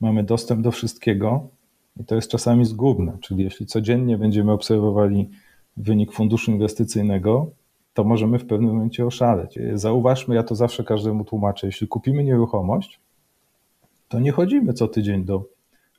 mamy 0.00 0.24
dostęp 0.24 0.62
do 0.62 0.70
wszystkiego 0.70 1.48
i 2.00 2.04
to 2.04 2.14
jest 2.14 2.30
czasami 2.30 2.64
zgubne. 2.64 3.18
Czyli 3.20 3.44
jeśli 3.44 3.66
codziennie 3.66 4.18
będziemy 4.18 4.52
obserwowali 4.52 5.30
wynik 5.76 6.12
funduszu 6.12 6.50
inwestycyjnego, 6.50 7.50
to 7.94 8.04
możemy 8.04 8.38
w 8.38 8.46
pewnym 8.46 8.72
momencie 8.74 9.06
oszaleć. 9.06 9.58
Zauważmy, 9.74 10.34
ja 10.34 10.42
to 10.42 10.54
zawsze 10.54 10.84
każdemu 10.84 11.24
tłumaczę, 11.24 11.66
jeśli 11.66 11.88
kupimy 11.88 12.24
nieruchomość, 12.24 13.00
to 14.08 14.20
nie 14.20 14.32
chodzimy 14.32 14.72
co 14.72 14.88
tydzień 14.88 15.24
do 15.24 15.44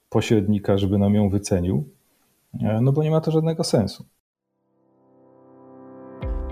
pośrednika, 0.09 0.77
żeby 0.77 0.97
nam 0.97 1.13
ją 1.15 1.29
wycenił, 1.29 1.83
no 2.81 2.91
bo 2.91 3.04
nie 3.04 3.11
ma 3.11 3.21
to 3.21 3.31
żadnego 3.31 3.63
sensu. 3.63 4.05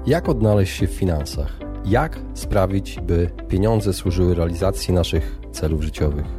Jak 0.05 0.29
odnaleźć 0.29 0.77
się 0.77 0.87
w 0.87 0.91
finansach? 0.91 1.59
Jak 1.85 2.19
sprawić, 2.33 2.99
by 2.99 3.29
pieniądze 3.47 3.93
służyły 3.93 4.35
realizacji 4.35 4.93
naszych 4.93 5.39
celów 5.51 5.83
życiowych? 5.83 6.38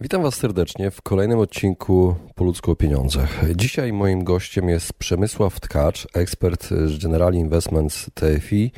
Witam 0.00 0.22
Was 0.22 0.34
serdecznie 0.34 0.90
w 0.90 1.02
kolejnym 1.02 1.38
odcinku 1.38 2.14
Po 2.34 2.44
ludzku 2.44 2.70
o 2.70 2.76
pieniądzach. 2.76 3.54
Dzisiaj 3.54 3.92
moim 3.92 4.24
gościem 4.24 4.68
jest 4.68 4.92
Przemysław 4.92 5.60
Tkacz, 5.60 6.06
ekspert 6.14 6.68
z 6.68 7.02
General 7.02 7.34
Investments 7.34 8.10
TFI, 8.14 8.72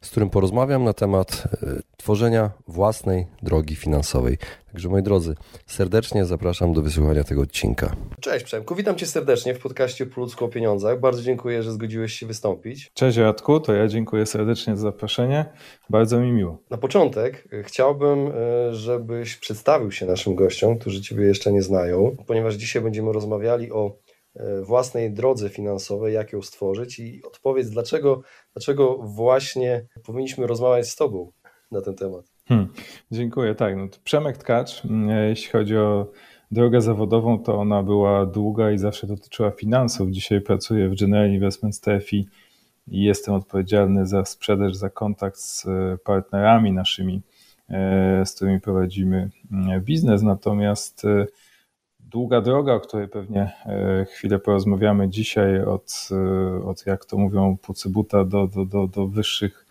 z 0.00 0.10
którym 0.10 0.30
porozmawiam 0.30 0.84
na 0.84 0.92
temat 0.92 1.42
e, 1.62 1.66
tworzenia 1.96 2.50
własnej 2.68 3.26
drogi 3.42 3.76
finansowej. 3.76 4.38
Także 4.74 4.88
moi 4.88 5.02
drodzy, 5.02 5.34
serdecznie 5.66 6.24
zapraszam 6.24 6.72
do 6.72 6.82
wysłuchania 6.82 7.24
tego 7.24 7.42
odcinka. 7.42 7.96
Cześć 8.20 8.44
Przemku, 8.44 8.74
witam 8.74 8.96
Cię 8.96 9.06
serdecznie 9.06 9.54
w 9.54 9.58
podcaście 9.58 10.06
Po 10.06 10.20
ludzku 10.20 10.44
o 10.44 10.48
pieniądzach. 10.48 11.00
Bardzo 11.00 11.22
dziękuję, 11.22 11.62
że 11.62 11.72
zgodziłeś 11.72 12.12
się 12.12 12.26
wystąpić. 12.26 12.90
Cześć 12.94 13.18
Radku, 13.18 13.60
to 13.60 13.72
ja 13.72 13.88
dziękuję 13.88 14.26
serdecznie 14.26 14.76
za 14.76 14.82
zaproszenie. 14.82 15.44
Bardzo 15.90 16.20
mi 16.20 16.32
miło. 16.32 16.58
Na 16.70 16.78
początek 16.78 17.48
e, 17.52 17.62
chciałbym, 17.62 18.28
e, 18.28 18.74
żebyś 18.74 19.36
przedstawił 19.36 19.92
się 19.92 20.06
naszym 20.06 20.34
gościom, 20.34 20.78
którzy 20.78 21.02
Ciebie 21.02 21.24
jeszcze 21.24 21.52
nie 21.52 21.62
znają, 21.62 22.16
ponieważ 22.26 22.54
dzisiaj 22.54 22.82
będziemy 22.82 23.12
rozmawiali 23.12 23.72
o 23.72 23.98
własnej 24.62 25.12
drodze 25.12 25.48
finansowej, 25.48 26.14
jak 26.14 26.32
ją 26.32 26.42
stworzyć 26.42 26.98
i 26.98 27.22
odpowiedz, 27.24 27.70
dlaczego, 27.70 28.22
dlaczego 28.54 28.98
właśnie 29.02 29.86
powinniśmy 30.06 30.46
rozmawiać 30.46 30.88
z 30.88 30.96
Tobą 30.96 31.32
na 31.70 31.80
ten 31.80 31.94
temat. 31.94 32.33
Hmm, 32.48 32.68
dziękuję. 33.10 33.54
Tak, 33.54 33.76
no 33.76 33.86
Przemek 34.04 34.36
Tkacz, 34.36 34.84
mm, 34.84 35.28
jeśli 35.28 35.50
chodzi 35.50 35.76
o 35.76 36.10
drogę 36.50 36.80
zawodową, 36.80 37.38
to 37.38 37.54
ona 37.54 37.82
była 37.82 38.26
długa 38.26 38.70
i 38.70 38.78
zawsze 38.78 39.06
dotyczyła 39.06 39.50
finansów. 39.50 40.10
Dzisiaj 40.10 40.40
pracuję 40.40 40.88
w 40.88 41.00
General 41.00 41.30
Investments 41.30 41.80
TFI 41.80 42.28
i 42.88 43.02
jestem 43.02 43.34
odpowiedzialny 43.34 44.06
za 44.06 44.24
sprzedaż, 44.24 44.76
za 44.76 44.90
kontakt 44.90 45.38
z 45.38 45.66
e, 45.66 45.98
partnerami 46.04 46.72
naszymi, 46.72 47.22
e, 47.68 48.26
z 48.26 48.34
którymi 48.34 48.60
prowadzimy 48.60 49.30
mm, 49.52 49.80
biznes. 49.80 50.22
Natomiast 50.22 51.04
e, 51.04 51.26
długa 52.00 52.40
droga, 52.40 52.74
o 52.74 52.80
której 52.80 53.08
pewnie 53.08 53.52
chwilę 54.12 54.38
porozmawiamy 54.38 55.08
dzisiaj, 55.08 55.64
od, 55.64 56.08
od 56.64 56.86
jak 56.86 57.04
to 57.04 57.18
mówią, 57.18 57.56
pucybuta 57.62 58.24
do, 58.24 58.46
do, 58.46 58.64
do, 58.64 58.86
do 58.86 59.06
wyższych 59.06 59.63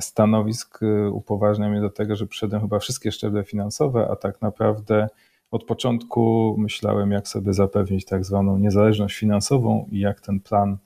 stanowisk 0.00 0.82
y, 0.82 1.10
upoważnia 1.10 1.68
mnie 1.68 1.80
do 1.80 1.90
tego, 1.90 2.16
że 2.16 2.26
przeszedłem 2.26 2.62
chyba 2.62 2.78
wszystkie 2.78 3.12
szczeble 3.12 3.44
finansowe, 3.44 4.08
a 4.10 4.16
tak 4.16 4.42
naprawdę 4.42 5.08
od 5.50 5.64
początku 5.64 6.54
myślałem, 6.58 7.10
jak 7.10 7.28
sobie 7.28 7.52
zapewnić 7.52 8.04
tak 8.04 8.24
zwaną 8.24 8.58
niezależność 8.58 9.18
finansową 9.18 9.88
i 9.92 9.98
jak 9.98 10.20
ten 10.20 10.40
plan 10.40 10.76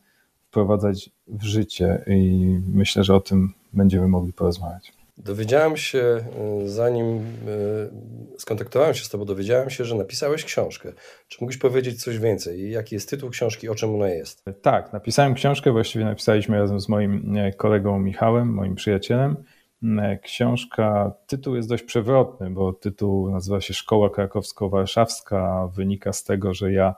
wprowadzać 0.49 1.11
w 1.29 1.43
życie. 1.43 2.05
I 2.07 2.61
myślę, 2.75 3.05
że 3.05 3.15
o 3.15 3.21
tym 3.21 3.53
będziemy 3.73 4.09
mogli 4.09 4.33
porozmawiać. 4.33 4.93
Dowiedziałem 5.19 5.77
się, 5.77 6.25
y, 6.65 6.69
zanim 6.69 7.19
y, 7.19 8.39
skontaktowałem 8.39 8.95
się 8.95 9.05
z 9.05 9.09
Tobą, 9.09 9.25
dowiedziałem 9.25 9.71
się, 9.71 9.85
że 9.85 9.95
napisałeś 9.95 10.45
książkę. 10.45 10.93
Czy 11.29 11.39
mógłbyś 11.41 11.59
powiedzieć 11.59 12.03
coś 12.03 12.19
więcej? 12.19 12.71
Jaki 12.71 12.95
jest 12.95 13.11
tytuł 13.11 13.31
książki, 13.31 13.69
o 13.69 13.75
czym 13.75 13.95
ona 13.95 14.09
jest? 14.09 14.45
Tak, 14.63 14.93
napisałem 14.93 15.35
książkę, 15.35 15.73
właściwie 15.73 16.05
napisaliśmy 16.05 16.59
razem 16.59 16.81
z 16.81 16.89
moim 16.89 17.37
e, 17.37 17.53
kolegą 17.53 17.99
Michałem, 17.99 18.49
moim 18.49 18.75
przyjacielem. 18.75 19.37
E, 19.83 20.19
książka, 20.19 21.13
tytuł 21.27 21.57
jest 21.57 21.69
dość 21.69 21.83
przewrotny, 21.83 22.51
bo 22.51 22.73
tytuł 22.73 23.31
nazywa 23.31 23.61
się 23.61 23.75
Szkoła 23.75 24.09
Krakowsko-Warszawska. 24.09 25.69
Wynika 25.75 26.13
z 26.13 26.25
tego, 26.25 26.55
że 26.55 26.73
ja 26.73 26.95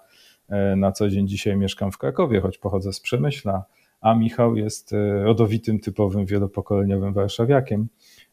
e, 0.48 0.76
na 0.76 0.92
co 0.92 1.08
dzień 1.08 1.28
dzisiaj 1.28 1.56
mieszkam 1.56 1.92
w 1.92 1.98
Krakowie, 1.98 2.40
choć 2.40 2.58
pochodzę 2.58 2.92
z 2.92 3.00
Przemyśla, 3.00 3.64
a 4.00 4.14
Michał 4.14 4.56
jest 4.56 4.94
rodowitym, 5.22 5.80
typowym, 5.80 6.26
wielopokoleniowym 6.26 7.12
warszawiakiem 7.12 7.88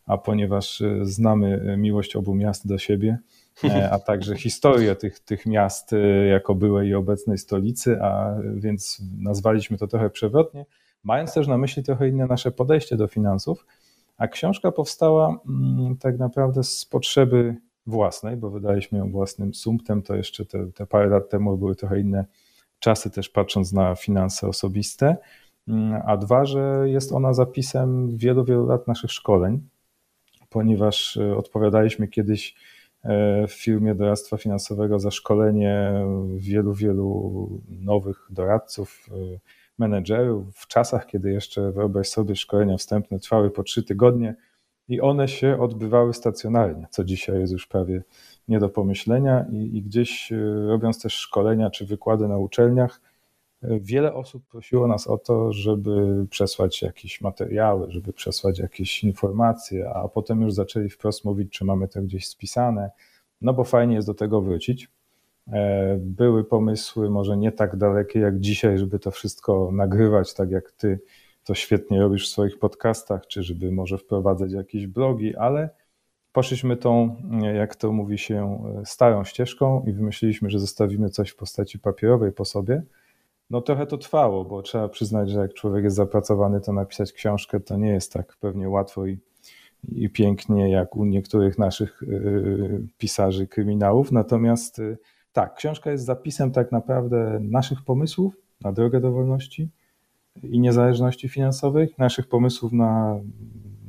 a 0.06 0.18
ponieważ 0.18 0.81
e, 0.81 1.00
znamy 1.06 1.62
e, 1.68 1.78
miłość 1.78 2.16
obu 2.16 2.36
miast 2.36 2.68
do 2.68 2.78
siebie, 2.78 3.18
e, 3.64 3.91
a 3.91 4.00
także 4.00 4.36
historię 4.36 4.96
tych, 4.96 5.19
tych 5.19 5.46
miast 5.46 5.96
jako 6.31 6.56
byłej 6.56 6.90
i 6.90 6.96
obecnej 6.96 7.38
stolicy, 7.38 8.02
a 8.02 8.36
więc 8.56 9.02
nazwaliśmy 9.18 9.78
to 9.78 9.88
trochę 9.88 10.09
przewrotnie, 10.09 10.66
mając 11.03 11.34
też 11.34 11.47
na 11.47 11.58
myśli 11.58 11.84
trochę 11.84 12.09
inne 12.09 12.25
nasze 12.25 12.52
podejście 12.52 12.97
do 12.97 13.08
finansów, 13.08 13.66
a 14.18 14.28
książka 14.28 14.72
powstała 14.72 15.38
mm, 15.47 15.97
tak 15.97 16.20
naprawdę 16.20 16.64
z 16.64 16.85
potrzeby 16.85 17.56
własnej, 17.88 18.38
bo 18.38 18.50
wydaliśmy 18.50 18.97
ją 18.97 19.12
własnym 19.12 19.53
sumptem, 19.53 20.02
to 20.02 20.16
jeszcze 20.16 20.46
te, 20.46 20.72
te 20.72 20.85
parę 20.85 21.08
lat 21.08 21.30
temu 21.30 21.58
były 21.58 21.75
trochę 21.75 22.00
inne 22.00 22.25
czasy 22.80 23.09
też 23.09 23.30
patrząc 23.30 23.74
na 23.74 23.96
finanse 23.96 24.47
osobiste, 24.47 25.18
mm, 25.68 26.02
a 26.06 26.18
dwa, 26.18 26.46
że 26.46 26.84
jest 26.85 27.12
ona 27.12 27.34
zapisem 27.34 28.18
wielu, 28.18 28.46
wielu 28.46 28.66
lat 28.66 28.88
naszych 28.88 29.12
szkoleń, 29.12 29.62
ponieważ 30.53 31.18
e, 31.18 31.38
odpowiadaliśmy 31.38 32.08
kiedyś 32.08 32.56
e, 33.03 33.47
w 33.47 33.52
firmie 33.53 33.96
doradztwa 33.96 34.38
finansowego 34.38 35.00
za 35.00 35.12
szkolenie 35.12 35.94
wielu, 36.36 36.74
wielu 36.74 37.50
nowych 37.69 38.28
doradców, 38.30 39.09
e, 39.12 39.40
menedżerów. 39.78 40.56
W 40.56 40.68
czasach, 40.68 41.06
kiedy 41.06 41.31
jeszcze 41.31 41.72
wyobraź 41.72 42.08
sobie 42.08 42.36
szkolenia 42.36 42.78
wstępne 42.78 43.19
trwały 43.19 43.52
po 43.52 43.64
trzy 43.64 43.84
tygodnie 43.84 44.36
i 44.88 45.02
one 45.02 45.28
się 45.28 45.59
odbywały 45.59 46.14
stacjonarnie, 46.14 46.88
co 46.90 47.03
dzisiaj 47.03 47.40
jest 47.40 47.53
już 47.53 47.68
prawie 47.68 48.03
nie 48.47 48.59
do 48.59 48.70
pomyślenia 48.70 49.46
i, 49.52 49.78
i 49.78 49.81
gdzieś 49.81 50.34
robiąc 50.68 51.02
też 51.02 51.14
szkolenia 51.14 51.70
czy 51.70 51.85
wykłady 51.85 52.28
na 52.28 52.38
uczelniach, 52.38 53.02
Wiele 53.63 54.13
osób 54.13 54.44
prosiło 54.47 54.88
nas 54.88 55.07
o 55.07 55.18
to, 55.18 55.53
żeby 55.53 56.25
przesłać 56.29 56.81
jakieś 56.81 57.22
materiały, 57.22 57.91
żeby 57.91 58.13
przesłać 58.13 58.59
jakieś 58.59 59.03
informacje, 59.03 59.90
a 59.90 60.07
potem 60.07 60.41
już 60.41 60.53
zaczęli 60.53 60.90
wprost 60.90 61.25
mówić, 61.25 61.51
czy 61.51 61.66
mamy 61.66 61.88
to 61.88 62.02
gdzieś 62.02 62.28
spisane, 62.28 62.91
no 63.41 63.53
bo 63.53 63.63
fajnie 63.63 63.96
jest 63.96 64.07
do 64.07 64.13
tego 64.13 64.41
wrócić. 64.41 64.90
E, 65.47 65.97
były 66.00 66.44
pomysły 66.44 67.09
może 67.09 67.38
nie 67.38 67.52
tak 67.52 67.75
dalekie 67.75 68.19
jak 68.19 68.40
dzisiaj, 68.40 68.78
żeby 68.78 69.00
to 69.00 69.12
wszystko 69.12 69.69
nagrywać, 69.72 70.34
tak 70.34 70.52
jak 70.52 70.72
ty 70.72 71.00
to 71.44 71.53
świetnie 71.53 72.00
robisz 72.00 72.29
w 72.29 72.31
swoich 72.31 72.59
podcastach, 72.59 73.28
czy 73.28 73.44
żeby 73.44 73.72
może 73.72 73.97
wprowadzać 73.97 74.52
jakieś 74.52 74.88
blogi, 74.88 75.35
ale 75.35 75.69
poszliśmy 76.31 76.78
tą, 76.78 77.16
jak 77.56 77.75
to 77.75 77.91
mówi 77.91 78.18
się, 78.18 78.63
starą 78.85 79.23
ścieżką 79.23 79.84
i 79.87 79.93
wymyśliliśmy, 79.93 80.49
że 80.49 80.59
zostawimy 80.59 81.09
coś 81.09 81.29
w 81.29 81.35
postaci 81.35 81.79
papierowej 81.79 82.32
po 82.32 82.46
sobie 82.46 82.84
no 83.53 83.61
trochę 83.61 83.85
to 83.85 83.97
trwało, 83.97 84.46
bo 84.46 84.61
trzeba 84.61 84.90
przyznać, 84.90 85.29
że 85.29 85.40
jak 85.40 85.53
człowiek 85.53 85.84
jest 85.84 85.96
zapracowany, 85.96 86.61
to 86.61 86.73
napisać 86.73 87.14
książkę 87.14 87.59
to 87.59 87.78
nie 87.78 87.90
jest 87.90 88.14
tak 88.14 88.38
pewnie 88.40 88.70
łatwo 88.70 89.05
i, 89.05 89.20
i 89.91 90.09
pięknie 90.09 90.72
jak 90.72 90.96
u 90.96 91.05
niektórych 91.05 91.58
naszych 91.58 92.02
yy, 92.08 92.88
pisarzy 92.97 93.47
kryminałów. 93.47 94.11
Natomiast 94.11 94.78
yy, 94.78 94.97
tak, 95.34 95.55
książka 95.55 95.91
jest 95.91 96.05
zapisem 96.05 96.52
tak 96.52 96.72
naprawdę 96.72 97.40
naszych 97.41 97.84
pomysłów 97.84 98.38
na 98.61 98.72
drogę 98.72 99.02
do 99.02 99.11
wolności 99.11 99.70
i 100.44 100.59
niezależności 100.59 101.29
finansowej, 101.29 101.96
naszych 101.97 102.28
pomysłów 102.28 102.73
na 102.73 103.20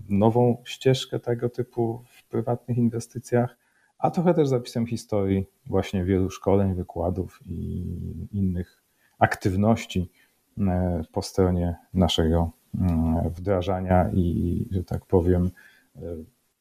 nową 0.08 0.62
ścieżkę 0.64 1.20
tego 1.20 1.48
typu 1.48 2.04
w 2.08 2.28
prywatnych 2.28 2.78
inwestycjach, 2.78 3.56
a 3.98 4.10
trochę 4.10 4.34
też 4.34 4.48
zapisem 4.48 4.86
historii 4.86 5.46
właśnie 5.66 6.04
wielu 6.04 6.30
szkoleń, 6.30 6.74
wykładów 6.74 7.40
i 7.46 7.84
innych 8.32 8.83
aktywności 9.24 10.10
e, 10.58 11.02
po 11.12 11.22
stronie 11.22 11.76
naszego 11.94 12.50
mm, 12.80 13.30
wdrażania 13.30 14.10
i, 14.12 14.66
że 14.70 14.84
tak 14.84 15.06
powiem, 15.06 15.50
e, 15.96 16.00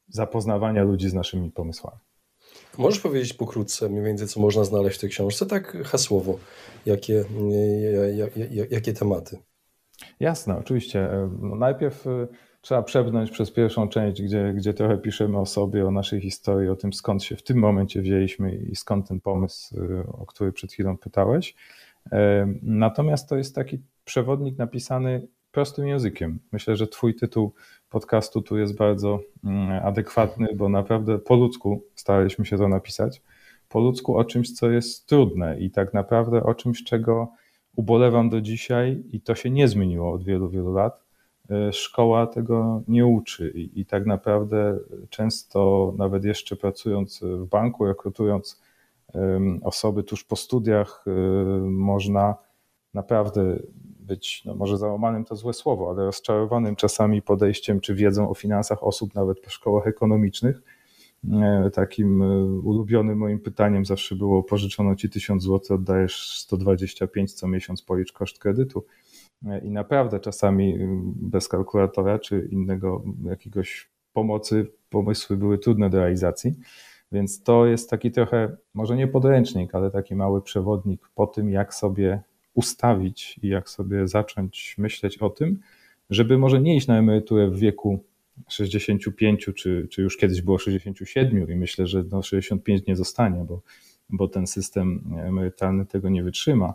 zapoznawania 0.09 0.83
ludzi 0.83 1.09
z 1.09 1.13
naszymi 1.13 1.51
pomysłami. 1.51 1.97
Możesz 2.77 2.99
powiedzieć 2.99 3.33
pokrótce 3.33 3.89
mniej 3.89 4.03
więcej, 4.03 4.27
co 4.27 4.39
można 4.39 4.63
znaleźć 4.63 4.97
w 4.97 5.01
tej 5.01 5.09
książce, 5.09 5.45
tak 5.45 5.77
hasłowo, 5.83 6.39
jakie, 6.85 7.25
jakie 8.69 8.93
tematy? 8.93 9.37
Jasne, 10.19 10.57
oczywiście. 10.57 11.09
No 11.39 11.55
najpierw 11.55 12.05
trzeba 12.61 12.83
przebrnąć 12.83 13.31
przez 13.31 13.51
pierwszą 13.51 13.89
część, 13.89 14.21
gdzie, 14.21 14.53
gdzie 14.53 14.73
trochę 14.73 14.97
piszemy 14.97 15.39
o 15.39 15.45
sobie, 15.45 15.87
o 15.87 15.91
naszej 15.91 16.21
historii, 16.21 16.69
o 16.69 16.75
tym 16.75 16.93
skąd 16.93 17.23
się 17.23 17.35
w 17.35 17.43
tym 17.43 17.57
momencie 17.57 18.01
wzięliśmy 18.01 18.55
i 18.55 18.75
skąd 18.75 19.07
ten 19.07 19.19
pomysł, 19.21 19.75
o 20.11 20.25
który 20.25 20.51
przed 20.51 20.73
chwilą 20.73 20.97
pytałeś. 20.97 21.55
Natomiast 22.61 23.29
to 23.29 23.37
jest 23.37 23.55
taki 23.55 23.79
przewodnik 24.05 24.57
napisany 24.57 25.27
prostym 25.51 25.87
językiem. 25.87 26.39
Myślę, 26.51 26.75
że 26.75 26.87
Twój 26.87 27.15
tytuł 27.15 27.53
podcastu 27.89 28.41
tu 28.41 28.57
jest 28.57 28.75
bardzo 28.75 29.19
mm, 29.43 29.85
adekwatny, 29.85 30.47
bo 30.55 30.69
naprawdę 30.69 31.19
po 31.19 31.35
ludzku 31.35 31.83
staraliśmy 31.95 32.45
się 32.45 32.57
to 32.57 32.67
napisać. 32.67 33.21
Po 33.69 33.79
ludzku 33.79 34.17
o 34.17 34.25
czymś, 34.25 34.51
co 34.51 34.69
jest 34.69 35.07
trudne 35.07 35.59
i 35.59 35.71
tak 35.71 35.93
naprawdę 35.93 36.43
o 36.43 36.55
czymś, 36.55 36.83
czego 36.83 37.31
ubolewam 37.75 38.29
do 38.29 38.41
dzisiaj 38.41 39.03
i 39.11 39.21
to 39.21 39.35
się 39.35 39.49
nie 39.49 39.67
zmieniło 39.67 40.11
od 40.11 40.23
wielu, 40.23 40.49
wielu 40.49 40.73
lat. 40.73 41.03
E, 41.49 41.73
szkoła 41.73 42.27
tego 42.27 42.83
nie 42.87 43.05
uczy 43.05 43.49
i, 43.55 43.81
i 43.81 43.85
tak 43.85 44.05
naprawdę 44.05 44.79
często, 45.09 45.93
nawet 45.97 46.25
jeszcze 46.25 46.55
pracując 46.55 47.19
w 47.23 47.45
banku, 47.45 47.85
rekrutując 47.85 48.61
osoby 49.63 50.03
tuż 50.03 50.23
po 50.23 50.35
studiach, 50.35 51.05
e, 51.07 51.11
można 51.61 52.35
naprawdę 52.93 53.59
być, 53.99 54.45
no 54.45 54.55
może 54.55 54.77
załamanym 54.77 55.25
to 55.25 55.35
złe 55.35 55.53
słowo, 55.53 55.89
ale 55.89 56.05
rozczarowanym 56.05 56.75
czasami 56.75 57.21
podejściem 57.21 57.81
czy 57.81 57.95
wiedzą 57.95 58.29
o 58.29 58.33
finansach 58.33 58.83
osób 58.83 59.15
nawet 59.15 59.39
po 59.39 59.49
szkołach 59.49 59.87
ekonomicznych. 59.87 60.61
E, 61.31 61.69
takim 61.73 62.21
e, 62.21 62.45
ulubionym 62.45 63.17
moim 63.17 63.39
pytaniem 63.39 63.85
zawsze 63.85 64.15
było: 64.15 64.43
pożyczono 64.43 64.95
ci 64.95 65.09
1000 65.09 65.43
zł, 65.43 65.77
oddajesz 65.77 66.37
125 66.39 67.33
co 67.33 67.47
miesiąc, 67.47 67.81
policz 67.81 68.11
koszt 68.11 68.39
kredytu. 68.39 68.85
E, 69.45 69.59
I 69.59 69.71
naprawdę 69.71 70.19
czasami 70.19 70.77
bez 71.05 71.47
kalkulatora 71.47 72.19
czy 72.19 72.49
innego 72.51 73.03
jakiegoś 73.23 73.89
pomocy 74.13 74.71
pomysły 74.89 75.37
były 75.37 75.57
trudne 75.57 75.89
do 75.89 75.97
realizacji. 75.97 76.53
Więc 77.13 77.43
to 77.43 77.65
jest 77.65 77.89
taki 77.89 78.11
trochę, 78.11 78.57
może 78.73 78.95
nie 78.95 79.07
podręcznik, 79.07 79.75
ale 79.75 79.91
taki 79.91 80.15
mały 80.15 80.41
przewodnik 80.41 81.09
po 81.15 81.27
tym, 81.27 81.49
jak 81.49 81.73
sobie 81.73 82.21
ustawić 82.53 83.39
i 83.41 83.47
jak 83.47 83.69
sobie 83.69 84.07
zacząć 84.07 84.75
myśleć 84.77 85.17
o 85.17 85.29
tym, 85.29 85.59
żeby 86.09 86.37
może 86.37 86.61
nie 86.61 86.75
iść 86.75 86.87
na 86.87 86.97
emeryturę 86.97 87.49
w 87.49 87.59
wieku 87.59 88.03
65, 88.47 89.49
czy, 89.55 89.87
czy 89.91 90.01
już 90.01 90.17
kiedyś 90.17 90.41
było 90.41 90.57
67 90.57 91.51
i 91.51 91.55
myślę, 91.55 91.87
że 91.87 92.03
no 92.11 92.21
65 92.21 92.87
nie 92.87 92.95
zostanie, 92.95 93.45
bo, 93.45 93.61
bo 94.09 94.27
ten 94.27 94.47
system 94.47 95.15
emerytalny 95.19 95.85
tego 95.85 96.09
nie 96.09 96.23
wytrzyma. 96.23 96.73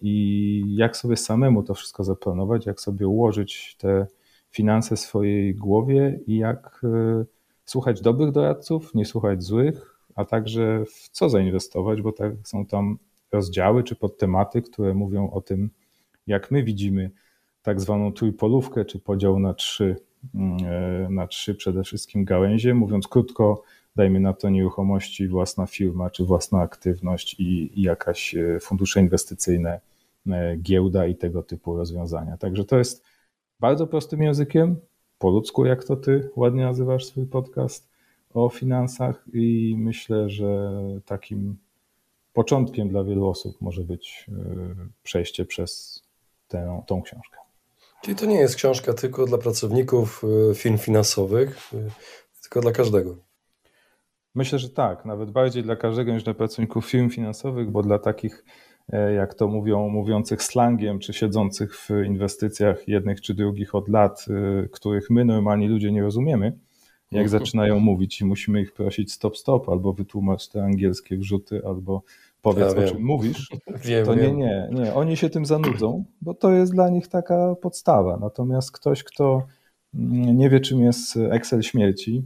I 0.00 0.64
jak 0.76 0.96
sobie 0.96 1.16
samemu 1.16 1.62
to 1.62 1.74
wszystko 1.74 2.04
zaplanować, 2.04 2.66
jak 2.66 2.80
sobie 2.80 3.08
ułożyć 3.08 3.76
te 3.78 4.06
finanse 4.50 4.96
w 4.96 5.00
swojej 5.00 5.54
głowie 5.54 6.20
i 6.26 6.36
jak 6.36 6.80
e, 6.84 7.24
słuchać 7.64 8.00
dobrych 8.00 8.32
doradców, 8.32 8.94
nie 8.94 9.04
słuchać 9.04 9.42
złych, 9.42 9.98
a 10.14 10.24
także 10.24 10.84
w 10.84 11.08
co 11.08 11.28
zainwestować, 11.28 12.02
bo 12.02 12.12
tak 12.12 12.32
są 12.44 12.66
tam 12.66 12.98
rozdziały 13.32 13.84
czy 13.84 13.96
podtematy, 13.96 14.62
które 14.62 14.94
mówią 14.94 15.30
o 15.30 15.40
tym, 15.40 15.70
jak 16.26 16.50
my 16.50 16.62
widzimy 16.62 17.10
tak 17.62 17.80
zwaną 17.80 18.12
trójpolówkę, 18.12 18.84
czy 18.84 18.98
podział 18.98 19.38
na 19.38 19.54
trzy, 19.54 19.96
mm, 20.34 20.56
e, 20.66 21.08
na 21.10 21.26
trzy 21.26 21.54
przede 21.54 21.82
wszystkim 21.82 22.24
gałęzie. 22.24 22.74
Mówiąc 22.74 23.08
krótko, 23.08 23.62
dajmy 23.96 24.20
na 24.20 24.32
to 24.32 24.50
nieruchomości, 24.50 25.28
własna 25.28 25.66
firma, 25.66 26.10
czy 26.10 26.24
własna 26.24 26.60
aktywność 26.60 27.40
i, 27.40 27.80
i 27.80 27.82
jakaś 27.82 28.34
e, 28.34 28.60
fundusze 28.60 29.00
inwestycyjne, 29.00 29.80
e, 30.26 30.56
giełda 30.56 31.06
i 31.06 31.16
tego 31.16 31.42
typu 31.42 31.76
rozwiązania. 31.76 32.36
Także 32.36 32.64
to 32.64 32.78
jest 32.78 33.04
bardzo 33.60 33.86
prostym 33.86 34.22
językiem, 34.22 34.76
po 35.22 35.30
ludzku, 35.30 35.64
jak 35.64 35.84
to 35.84 35.96
ty 35.96 36.30
ładnie 36.36 36.64
nazywasz 36.64 37.04
swój 37.04 37.26
podcast 37.26 37.88
o 38.34 38.48
finansach 38.48 39.24
i 39.32 39.74
myślę, 39.78 40.30
że 40.30 40.72
takim 41.06 41.56
początkiem 42.32 42.88
dla 42.88 43.04
wielu 43.04 43.28
osób 43.28 43.60
może 43.60 43.82
być 43.82 44.26
e, 44.28 44.74
przejście 45.02 45.44
przez 45.44 46.02
tę, 46.48 46.82
tą 46.86 47.02
książkę. 47.02 47.38
Czyli 48.02 48.16
to 48.16 48.26
nie 48.26 48.36
jest 48.36 48.56
książka 48.56 48.94
tylko 48.94 49.26
dla 49.26 49.38
pracowników 49.38 50.22
e, 50.50 50.54
firm 50.54 50.78
finansowych, 50.78 51.58
e, 51.74 51.76
tylko 52.42 52.60
dla 52.60 52.72
każdego. 52.72 53.16
Myślę, 54.34 54.58
że 54.58 54.70
tak, 54.70 55.04
nawet 55.04 55.30
bardziej 55.30 55.62
dla 55.62 55.76
każdego 55.76 56.12
niż 56.12 56.22
dla 56.22 56.34
pracowników 56.34 56.86
firm 56.86 57.10
finansowych, 57.10 57.70
bo 57.70 57.82
dla 57.82 57.98
takich, 57.98 58.44
jak 59.16 59.34
to 59.34 59.48
mówią, 59.48 59.88
mówiących 59.88 60.42
slangiem, 60.42 60.98
czy 60.98 61.12
siedzących 61.12 61.76
w 61.76 61.90
inwestycjach 62.06 62.88
jednych 62.88 63.20
czy 63.20 63.34
drugich 63.34 63.74
od 63.74 63.88
lat, 63.88 64.26
których 64.72 65.10
my 65.10 65.24
normalni 65.24 65.68
ludzie 65.68 65.92
nie 65.92 66.02
rozumiemy, 66.02 66.58
jak 67.12 67.28
zaczynają 67.38 67.80
mówić 67.80 68.20
i 68.20 68.24
musimy 68.24 68.60
ich 68.60 68.72
prosić 68.72 69.12
stop, 69.12 69.36
stop, 69.36 69.68
albo 69.68 69.92
wytłumacz 69.92 70.48
te 70.48 70.64
angielskie 70.64 71.16
wrzuty, 71.16 71.62
albo 71.66 72.02
powiedz 72.42 72.74
ja 72.76 72.84
o 72.84 72.88
czym 72.88 73.02
mówisz, 73.02 73.50
wiem, 73.84 74.06
to 74.06 74.14
nie, 74.14 74.32
nie, 74.32 74.68
nie, 74.72 74.94
oni 74.94 75.16
się 75.16 75.30
tym 75.30 75.46
zanudzą, 75.46 76.04
bo 76.20 76.34
to 76.34 76.52
jest 76.52 76.72
dla 76.72 76.88
nich 76.88 77.08
taka 77.08 77.54
podstawa. 77.54 78.16
Natomiast 78.16 78.72
ktoś, 78.72 79.04
kto 79.04 79.42
mm, 79.94 80.36
nie 80.36 80.50
wie, 80.50 80.60
czym 80.60 80.80
jest 80.80 81.16
Excel 81.16 81.62
śmierci, 81.62 82.22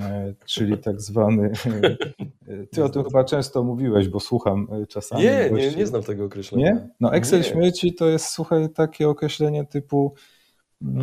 e, 0.00 0.34
czyli 0.46 0.78
tak 0.78 1.00
zwany. 1.00 1.52
Ty 2.70 2.84
o 2.84 2.88
tym 2.88 3.04
chyba 3.04 3.24
często 3.24 3.64
mówiłeś, 3.64 4.08
bo 4.08 4.20
słucham 4.20 4.68
e, 4.72 4.86
czasami. 4.86 5.22
Nie, 5.22 5.50
nie, 5.50 5.70
nie 5.76 5.86
znam 5.86 6.02
tego 6.02 6.24
określenia. 6.24 6.72
Nie? 6.72 6.88
No, 7.00 7.14
Excel 7.14 7.38
nie. 7.38 7.44
śmierci 7.44 7.94
to 7.94 8.08
jest, 8.08 8.26
słuchaj, 8.26 8.68
takie 8.70 9.08
określenie 9.08 9.66
typu 9.66 10.14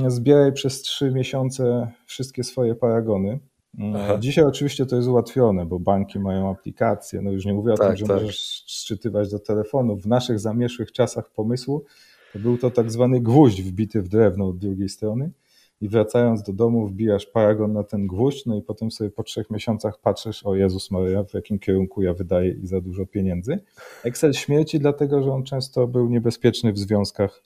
zbieraj 0.07 0.53
przez 0.53 0.81
trzy 0.81 1.11
miesiące 1.11 1.91
wszystkie 2.05 2.43
swoje 2.43 2.75
paragony. 2.75 3.39
Mm, 3.77 3.95
Aha. 3.95 4.17
Dzisiaj 4.19 4.45
oczywiście 4.45 4.85
to 4.85 4.95
jest 4.95 5.07
ułatwione, 5.07 5.65
bo 5.65 5.79
banki 5.79 6.19
mają 6.19 6.49
aplikacje. 6.49 7.21
No 7.21 7.31
już 7.31 7.45
nie 7.45 7.53
mówię 7.53 7.73
o 7.73 7.77
tak, 7.77 7.87
tym, 7.87 7.97
że 7.97 8.05
tak. 8.05 8.15
możesz 8.15 8.63
sczytywać 8.67 9.31
do 9.31 9.39
telefonu. 9.39 9.97
W 9.97 10.07
naszych 10.07 10.39
zamieszłych 10.39 10.91
czasach 10.91 11.29
pomysłu 11.29 11.85
to 12.33 12.39
był 12.39 12.57
to 12.57 12.71
tak 12.71 12.91
zwany 12.91 13.21
gwóźdź 13.21 13.61
wbity 13.61 14.01
w 14.01 14.07
drewno 14.07 14.47
od 14.47 14.57
drugiej 14.57 14.89
strony 14.89 15.31
i 15.81 15.89
wracając 15.89 16.43
do 16.43 16.53
domu 16.53 16.87
wbijasz 16.87 17.25
paragon 17.25 17.73
na 17.73 17.83
ten 17.83 18.07
gwóźdź, 18.07 18.45
no 18.45 18.55
i 18.55 18.61
potem 18.61 18.91
sobie 18.91 19.09
po 19.09 19.23
trzech 19.23 19.49
miesiącach 19.49 19.99
patrzysz, 20.01 20.45
o 20.45 20.55
Jezus 20.55 20.91
Maria, 20.91 21.23
w 21.23 21.33
jakim 21.33 21.59
kierunku 21.59 22.01
ja 22.01 22.13
wydaję 22.13 22.51
i 22.51 22.67
za 22.67 22.81
dużo 22.81 23.05
pieniędzy. 23.05 23.59
Excel 24.03 24.33
śmierci, 24.33 24.79
dlatego 24.79 25.23
że 25.23 25.31
on 25.31 25.43
często 25.43 25.87
był 25.87 26.09
niebezpieczny 26.09 26.73
w 26.73 26.77
związkach 26.77 27.43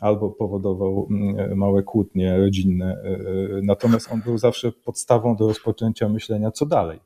albo 0.00 0.30
powodował 0.30 1.08
mm, 1.10 1.58
małe 1.58 1.82
kłótnie 1.82 2.36
rodzinne. 2.36 2.86
E, 2.86 3.08
e, 3.08 3.62
natomiast 3.62 4.12
on 4.12 4.22
był 4.22 4.38
zawsze 4.38 4.72
podstawą 4.72 5.36
do 5.36 5.48
rozpoczęcia 5.48 6.08
myślenia, 6.08 6.50
co 6.50 6.66
dalej. 6.66 7.00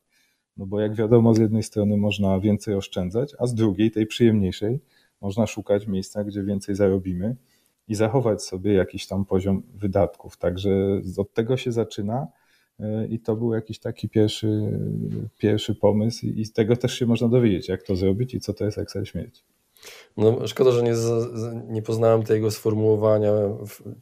No 0.56 0.66
bo 0.66 0.80
jak 0.80 0.94
wiadomo, 0.94 1.34
z 1.34 1.38
jednej 1.38 1.62
strony 1.62 1.96
można 1.96 2.40
więcej 2.40 2.74
oszczędzać, 2.74 3.34
a 3.38 3.46
z 3.46 3.54
drugiej, 3.54 3.90
tej 3.90 4.06
przyjemniejszej, 4.06 4.80
można 5.20 5.46
szukać 5.46 5.86
miejsca, 5.86 6.24
gdzie 6.24 6.42
więcej 6.42 6.74
zarobimy 6.74 7.36
i 7.90 7.94
zachować 7.94 8.42
sobie 8.42 8.73
jakiś 8.73 9.06
tam 9.06 9.25
poziom 9.25 9.62
wydatków. 9.75 10.37
Także 10.37 10.70
od 11.16 11.32
tego 11.32 11.56
się 11.56 11.73
zaczyna 11.73 12.26
e, 12.80 13.06
i 13.06 13.20
to 13.20 13.37
był 13.37 13.54
jakiś 13.54 13.78
taki 13.78 14.09
pierwszy, 14.09 14.78
pierwszy 15.38 15.75
pomysł 15.75 16.26
i 16.26 16.44
z 16.44 16.52
tego 16.52 16.76
też 16.76 16.99
się 16.99 17.06
można 17.06 17.28
dowiedzieć, 17.28 17.68
jak 17.68 17.82
to 17.82 17.97
zrobić 17.97 18.35
i 18.35 18.40
co 18.40 18.54
to 18.54 18.64
jest 18.64 18.78
Excel 18.78 19.04
śmierci. 19.04 19.42
No, 20.16 20.47
szkoda, 20.47 20.73
że 20.73 20.82
nie, 20.82 20.94
nie 21.68 21.82
poznałem 21.82 22.23
tego 22.23 22.50
sformułowania 22.50 23.32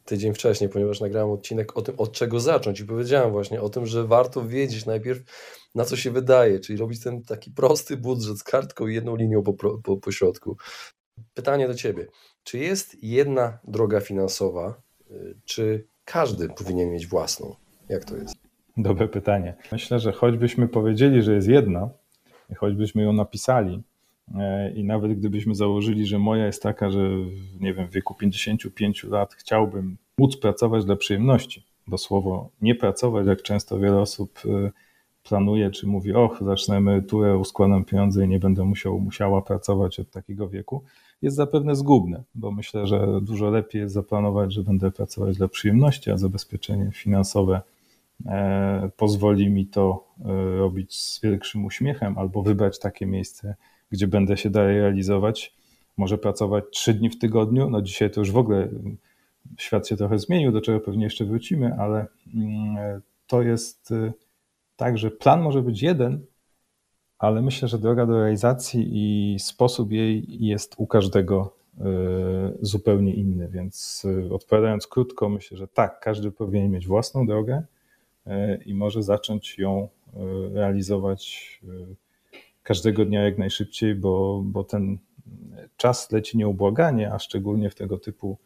tydzień 0.05 0.33
wcześniej, 0.33 0.69
ponieważ 0.69 1.01
nagrałem 1.01 1.31
odcinek 1.31 1.77
o 1.77 1.81
tym, 1.81 1.95
od 1.97 2.11
czego 2.11 2.39
zacząć 2.39 2.79
i 2.79 2.85
powiedziałem 2.85 3.31
właśnie 3.31 3.61
o 3.61 3.69
tym, 3.69 3.85
że 3.85 4.07
warto 4.07 4.47
wiedzieć 4.47 4.85
najpierw, 4.85 5.21
na 5.75 5.85
co 5.85 5.95
się 5.95 6.11
wydaje, 6.11 6.59
czyli 6.59 6.79
robić 6.79 7.03
ten 7.03 7.23
taki 7.23 7.51
prosty 7.51 7.97
budżet 7.97 8.39
z 8.39 8.43
kartką 8.43 8.87
i 8.87 8.95
jedną 8.95 9.15
linią 9.15 9.43
po, 9.43 9.53
po, 9.83 9.97
po 9.97 10.11
środku. 10.11 10.57
Pytanie 11.33 11.67
do 11.67 11.75
Ciebie. 11.75 12.07
Czy 12.49 12.57
jest 12.57 13.03
jedna 13.03 13.57
droga 13.63 13.99
finansowa, 13.99 14.81
y, 15.11 15.35
czy 15.45 15.85
każdy 16.05 16.49
powinien 16.49 16.91
mieć 16.91 17.07
własną? 17.07 17.55
Jak 17.89 18.05
to 18.05 18.17
jest? 18.17 18.35
Dobre 18.77 19.07
pytanie. 19.07 19.55
Myślę, 19.71 19.99
że 19.99 20.11
choćbyśmy 20.11 20.67
powiedzieli, 20.67 21.21
że 21.23 21.33
jest 21.33 21.47
jedna, 21.47 21.89
choćbyśmy 22.57 23.03
ją 23.03 23.13
napisali, 23.13 23.83
E, 24.35 24.71
I 24.71 24.83
nawet 24.83 25.13
gdybyśmy 25.13 25.55
założyli, 25.55 26.05
że 26.05 26.19
moja 26.19 26.45
jest 26.45 26.63
taka, 26.63 26.89
że 26.89 27.09
nie 27.59 27.73
wiem, 27.73 27.87
w 27.87 27.91
wieku 27.91 28.13
55 28.13 29.03
lat 29.03 29.33
chciałbym 29.33 29.97
móc 30.17 30.37
pracować 30.37 30.85
dla 30.85 30.95
przyjemności, 30.95 31.65
bo 31.87 31.97
słowo 31.97 32.49
nie 32.61 32.75
pracować, 32.75 33.27
jak 33.27 33.41
często 33.41 33.79
wiele 33.79 33.99
osób 33.99 34.39
e, 34.45 34.71
planuje, 35.23 35.71
czy 35.71 35.87
mówi, 35.87 36.13
och, 36.13 36.39
zacznę 36.45 36.77
emeryturę, 36.77 37.37
uskładam 37.37 37.85
pieniądze 37.85 38.25
i 38.25 38.27
nie 38.27 38.39
będę 38.39 38.63
musiał, 38.63 38.99
musiała 38.99 39.41
pracować 39.41 39.99
od 39.99 40.11
takiego 40.11 40.49
wieku, 40.49 40.83
jest 41.21 41.35
zapewne 41.35 41.75
zgubne, 41.75 42.23
bo 42.35 42.51
myślę, 42.51 42.87
że 42.87 43.21
dużo 43.21 43.49
lepiej 43.49 43.81
jest 43.81 43.93
zaplanować, 43.93 44.53
że 44.53 44.63
będę 44.63 44.91
pracować 44.91 45.37
dla 45.37 45.47
przyjemności, 45.47 46.11
a 46.11 46.17
zabezpieczenie 46.17 46.91
finansowe 46.91 47.61
pozwoli 48.97 49.49
mi 49.49 49.65
to 49.65 50.07
robić 50.57 51.01
z 51.01 51.21
większym 51.21 51.65
uśmiechem, 51.65 52.17
albo 52.17 52.43
wybrać 52.43 52.79
takie 52.79 53.05
miejsce, 53.05 53.55
gdzie 53.91 54.07
będę 54.07 54.37
się 54.37 54.49
dalej 54.49 54.79
realizować. 54.79 55.55
Może 55.97 56.17
pracować 56.17 56.63
trzy 56.71 56.93
dni 56.93 57.09
w 57.09 57.19
tygodniu. 57.19 57.69
No 57.69 57.81
dzisiaj 57.81 58.11
to 58.11 58.21
już 58.21 58.31
w 58.31 58.37
ogóle 58.37 58.69
świat 59.57 59.87
się 59.87 59.97
trochę 59.97 60.19
zmienił, 60.19 60.51
do 60.51 60.61
czego 60.61 60.79
pewnie 60.79 61.03
jeszcze 61.03 61.25
wrócimy, 61.25 61.75
ale 61.79 62.07
mm, 62.35 63.01
to 63.27 63.41
jest 63.41 63.93
tak, 64.75 64.97
że 64.97 65.11
plan 65.11 65.41
może 65.41 65.61
być 65.61 65.81
jeden, 65.81 66.25
ale 67.19 67.41
myślę, 67.41 67.67
że 67.67 67.77
droga 67.77 68.05
do 68.05 68.13
realizacji 68.13 68.89
i 68.91 69.39
sposób 69.39 69.91
jej 69.91 70.25
jest 70.45 70.75
u 70.77 70.87
każdego 70.87 71.53
e, 71.79 71.83
zupełnie 72.61 73.13
inny. 73.13 73.47
Więc 73.47 74.05
e, 74.29 74.33
odpowiadając 74.33 74.87
krótko, 74.87 75.29
myślę, 75.29 75.57
że 75.57 75.67
tak, 75.67 75.99
każdy 75.99 76.31
powinien 76.31 76.71
mieć 76.71 76.87
własną 76.87 77.25
drogę 77.25 77.63
e, 78.25 78.55
i 78.55 78.73
może 78.73 79.03
zacząć 79.03 79.57
ją 79.57 79.87
realizować 80.53 81.61
każdego 82.63 83.05
dnia 83.05 83.23
jak 83.23 83.37
najszybciej, 83.37 83.95
bo, 83.95 84.41
bo 84.45 84.63
ten 84.63 84.97
czas 85.77 86.11
leci 86.11 86.37
nieubłaganie, 86.37 87.13
a 87.13 87.19
szczególnie 87.19 87.69
w 87.69 87.75
tego 87.75 87.97
typu 87.97 88.37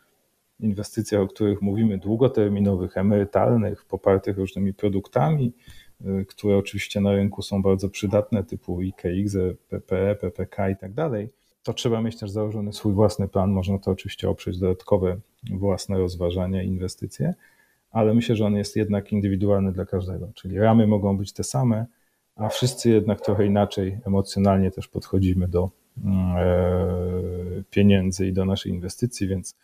inwestycjach, 0.60 1.22
o 1.22 1.28
których 1.28 1.62
mówimy, 1.62 1.98
długoterminowych, 1.98 2.98
emerytalnych, 2.98 3.86
popartych 3.86 4.38
różnymi 4.38 4.74
produktami, 4.74 5.54
Y, 5.54 5.83
które 6.28 6.58
oczywiście 6.58 7.02
na 7.02 7.12
rynku 7.12 7.42
są 7.42 7.62
bardzo 7.62 7.90
przydatne, 7.90 8.44
typu 8.44 8.82
IKX, 8.82 9.38
PPE, 9.70 10.16
PPK 10.16 10.70
i 10.70 10.76
tak 10.76 10.94
dalej, 10.94 11.30
to 11.64 11.74
trzeba 11.74 12.02
mieć 12.02 12.20
też 12.20 12.32
założony 12.32 12.74
swój 12.74 12.94
własny 12.94 13.28
plan. 13.28 13.52
Można 13.52 13.80
to 13.80 13.92
oczywiście 13.92 14.30
oprzeć 14.30 14.60
dodatkowe 14.60 15.18
własne 15.52 15.98
rozważania, 15.98 16.64
inwestycje, 16.64 17.34
ale 17.92 18.14
myślę, 18.14 18.36
że 18.36 18.46
on 18.46 18.56
jest 18.56 18.76
jednak 18.76 19.12
indywidualny 19.12 19.72
dla 19.72 19.86
każdego. 19.86 20.30
Czyli 20.34 20.60
ramy 20.60 20.88
mogą 20.88 21.18
być 21.18 21.34
te 21.34 21.44
same, 21.44 21.86
a 22.36 22.50
wszyscy 22.50 22.90
jednak 22.90 23.22
trochę 23.22 23.46
inaczej 23.46 24.00
emocjonalnie 24.06 24.72
też 24.72 24.88
podchodzimy 24.88 25.48
do 25.48 25.70
e, 26.06 27.64
pieniędzy 27.70 28.28
i 28.28 28.34
do 28.34 28.46
naszej 28.46 28.72
inwestycji, 28.72 29.28
więc 29.28 29.56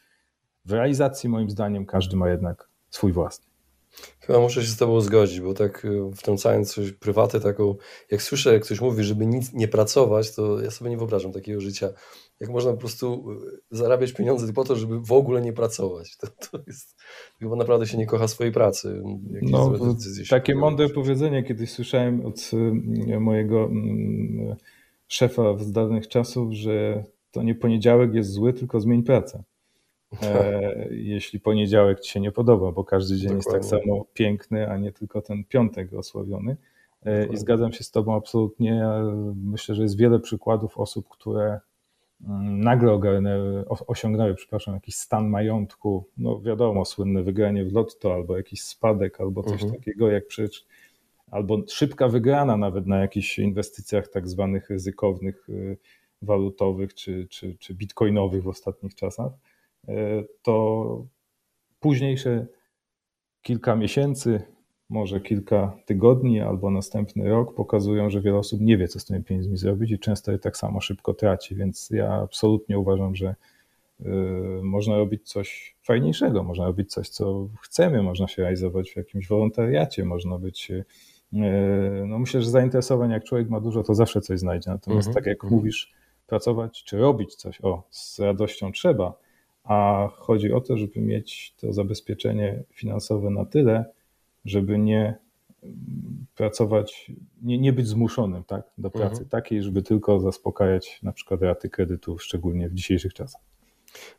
w 0.66 0.72
realizacji 0.72 1.30
moim 1.30 1.50
zdaniem 1.50 1.86
każdy 1.86 2.16
ma 2.18 2.30
jednak 2.30 2.70
swój 2.90 3.12
własny. 3.12 3.49
Chyba 4.20 4.40
muszę 4.40 4.62
się 4.62 4.68
z 4.68 4.78
Tobą 4.78 5.02
zgodzić, 5.02 5.42
bo 5.42 5.54
tak 5.54 5.86
y, 5.86 6.12
wtrącając 6.16 6.74
coś 6.74 6.92
prywatę 6.92 7.40
taką, 7.40 7.76
jak 8.12 8.22
słyszę, 8.22 8.54
jak 8.54 8.64
ktoś 8.64 8.82
mówi, 8.82 9.04
żeby 9.04 9.26
nic 9.26 9.54
nie 9.54 9.68
pracować, 9.68 10.36
to 10.36 10.62
ja 10.62 10.72
sobie 10.72 10.92
nie 10.92 10.98
wyobrażam 10.98 11.32
takiego 11.32 11.62
życia. 11.62 11.90
Jak 12.40 12.50
można 12.50 12.72
po 12.72 12.78
prostu 12.78 13.32
y, 13.32 13.60
zarabiać 13.72 14.12
pieniądze 14.12 14.54
po 14.54 14.64
to, 14.64 14.76
żeby 14.76 15.00
w 15.00 15.12
ogóle 15.12 15.42
nie 15.42 15.54
pracować. 15.54 16.18
To, 16.18 16.28
to 16.28 16.60
jest, 16.68 16.96
chyba 17.40 17.56
naprawdę 17.56 17.88
się 17.88 17.98
nie 17.98 18.06
kocha 18.06 18.28
swojej 18.28 18.54
pracy. 18.54 19.02
No, 19.42 19.74
takie 20.30 20.56
mądre 20.56 20.90
powiedzenie 20.90 21.44
kiedyś 21.44 21.72
słyszałem 21.72 22.26
od 22.26 22.52
y, 22.54 23.20
mojego 23.20 23.66
mm, 23.66 24.56
szefa 25.08 25.58
z 25.58 25.72
dawnych 25.72 26.08
czasów, 26.08 26.54
że 26.54 27.04
to 27.32 27.44
nie 27.44 27.56
poniedziałek 27.56 28.14
jest 28.14 28.30
zły, 28.30 28.54
tylko 28.54 28.80
zmień 28.80 29.04
pracę. 29.04 29.44
E, 30.24 30.88
jeśli 30.92 31.40
poniedziałek 31.40 32.00
ci 32.00 32.12
się 32.12 32.20
nie 32.20 32.32
podoba, 32.32 32.72
bo 32.72 32.84
każdy 32.84 33.18
dzień 33.18 33.28
Dokładnie. 33.28 33.58
jest 33.58 33.72
tak 33.72 33.80
samo 33.80 34.06
piękny, 34.14 34.70
a 34.70 34.78
nie 34.78 34.92
tylko 34.92 35.22
ten 35.22 35.44
piątek 35.44 35.94
osławiony. 35.94 36.58
E. 37.06 37.26
I 37.26 37.38
zgadzam 37.38 37.74
się 37.74 37.84
z 37.84 37.92
Tobą 37.92 38.16
absolutnie. 38.16 38.86
Myślę, 39.36 39.76
że 39.76 39.84
jest 39.84 39.98
wiele 39.98 40.20
przykładów 40.20 40.78
osób, 40.78 41.10
które 41.10 41.60
mm, 42.28 42.60
nagle 42.60 42.92
ogarnęły, 42.92 43.66
osiągnęły, 43.68 44.36
przepraszam, 44.36 44.74
jakiś 44.74 44.96
stan 44.96 45.30
majątku, 45.30 46.06
no 46.18 46.42
wiadomo, 46.42 46.86
słynne 46.86 47.24
wygranie 47.24 47.66
w 47.66 47.74
lotto, 47.74 48.14
albo 48.14 48.38
jakiś 48.38 48.64
spadek, 48.64 49.22
albo 49.22 49.44
coś 49.44 49.64
mhm. 49.64 49.72
takiego, 49.72 50.12
jak 50.12 50.28
przecież, 50.28 50.66
albo 51.32 51.58
szybka 51.68 52.08
wygrana 52.08 52.58
nawet 52.58 52.88
na 52.88 53.00
jakichś 53.00 53.40
inwestycjach 53.40 54.08
tak 54.08 54.28
zwanych 54.28 54.70
ryzykownych, 54.70 55.50
y, 55.50 55.78
walutowych 56.22 56.94
czy, 56.94 57.28
czy, 57.30 57.56
czy 57.60 57.74
bitcoinowych 57.74 58.44
w 58.44 58.48
ostatnich 58.48 58.96
czasach. 58.96 59.32
E, 59.88 60.24
to 60.42 61.06
późniejsze 61.80 62.48
kilka 63.42 63.76
miesięcy, 63.76 64.42
może 64.90 65.22
kilka 65.22 65.78
tygodni 65.86 66.42
albo 66.42 66.72
następny 66.72 67.30
rok 67.30 67.56
pokazują, 67.56 68.10
że 68.10 68.22
wiele 68.22 68.38
osób 68.38 68.62
nie 68.62 68.78
wie, 68.78 68.88
co 68.88 69.00
z 69.00 69.06
tymi 69.06 69.24
pieniędzmi 69.24 69.58
zrobić 69.58 69.92
i 69.92 70.00
często 70.00 70.32
je 70.32 70.40
tak 70.40 70.58
samo 70.58 70.82
szybko 70.82 71.14
traci. 71.14 71.56
Więc 71.56 71.90
ja 71.90 72.14
absolutnie 72.14 72.80
uważam, 72.80 73.16
że 73.16 73.36
e, 74.00 74.06
można 74.64 74.98
robić 74.98 75.30
coś 75.30 75.76
fajniejszego, 75.84 76.44
można 76.44 76.66
robić 76.66 76.92
coś, 76.92 77.10
co 77.10 77.48
chcemy, 77.62 78.04
można 78.04 78.28
się 78.28 78.42
realizować 78.42 78.92
w 78.92 78.96
jakimś 78.96 79.28
wolontariacie, 79.28 80.06
można 80.06 80.38
być. 80.38 80.72
E, 80.72 80.84
no 82.08 82.20
myślę, 82.20 82.42
że 82.42 82.50
zainteresowań, 82.50 83.12
jak 83.12 83.24
człowiek 83.24 83.50
ma 83.50 83.60
dużo, 83.60 83.84
to 83.84 83.96
zawsze 83.96 84.22
coś 84.22 84.40
znajdzie. 84.40 84.70
Natomiast 84.70 85.08
mm 85.08 85.12
-hmm. 85.12 85.16
tak 85.16 85.26
jak 85.26 85.44
mm 85.44 85.54
-hmm. 85.54 85.56
mówisz, 85.56 85.94
pracować 86.28 86.84
czy 86.84 86.98
robić 86.98 87.36
coś, 87.36 87.62
o, 87.62 87.84
z 87.90 88.20
radością 88.20 88.72
trzeba, 88.72 89.14
a 89.70 90.10
chodzi 90.16 90.54
o 90.54 90.62
to, 90.62 90.78
żeby 90.78 91.02
mieć 91.02 91.54
to 91.58 91.74
zabezpieczenie 91.74 92.64
finansowe 92.72 93.30
na 93.30 93.46
tyle, 93.46 93.86
żeby 94.46 94.78
nie 94.80 95.16
pracować, 96.36 97.12
nie, 97.42 97.58
nie 97.58 97.74
być 97.74 97.88
zmuszonym 97.88 98.44
tak, 98.44 98.72
do 98.78 98.90
pracy 98.92 99.12
mhm. 99.12 99.30
takiej, 99.30 99.64
żeby 99.64 99.82
tylko 99.82 100.20
zaspokajać 100.20 101.00
na 101.04 101.12
przykład 101.12 101.42
raty 101.42 101.70
kredytu, 101.70 102.18
szczególnie 102.18 102.70
w 102.70 102.74
dzisiejszych 102.74 103.14
czasach. 103.14 103.42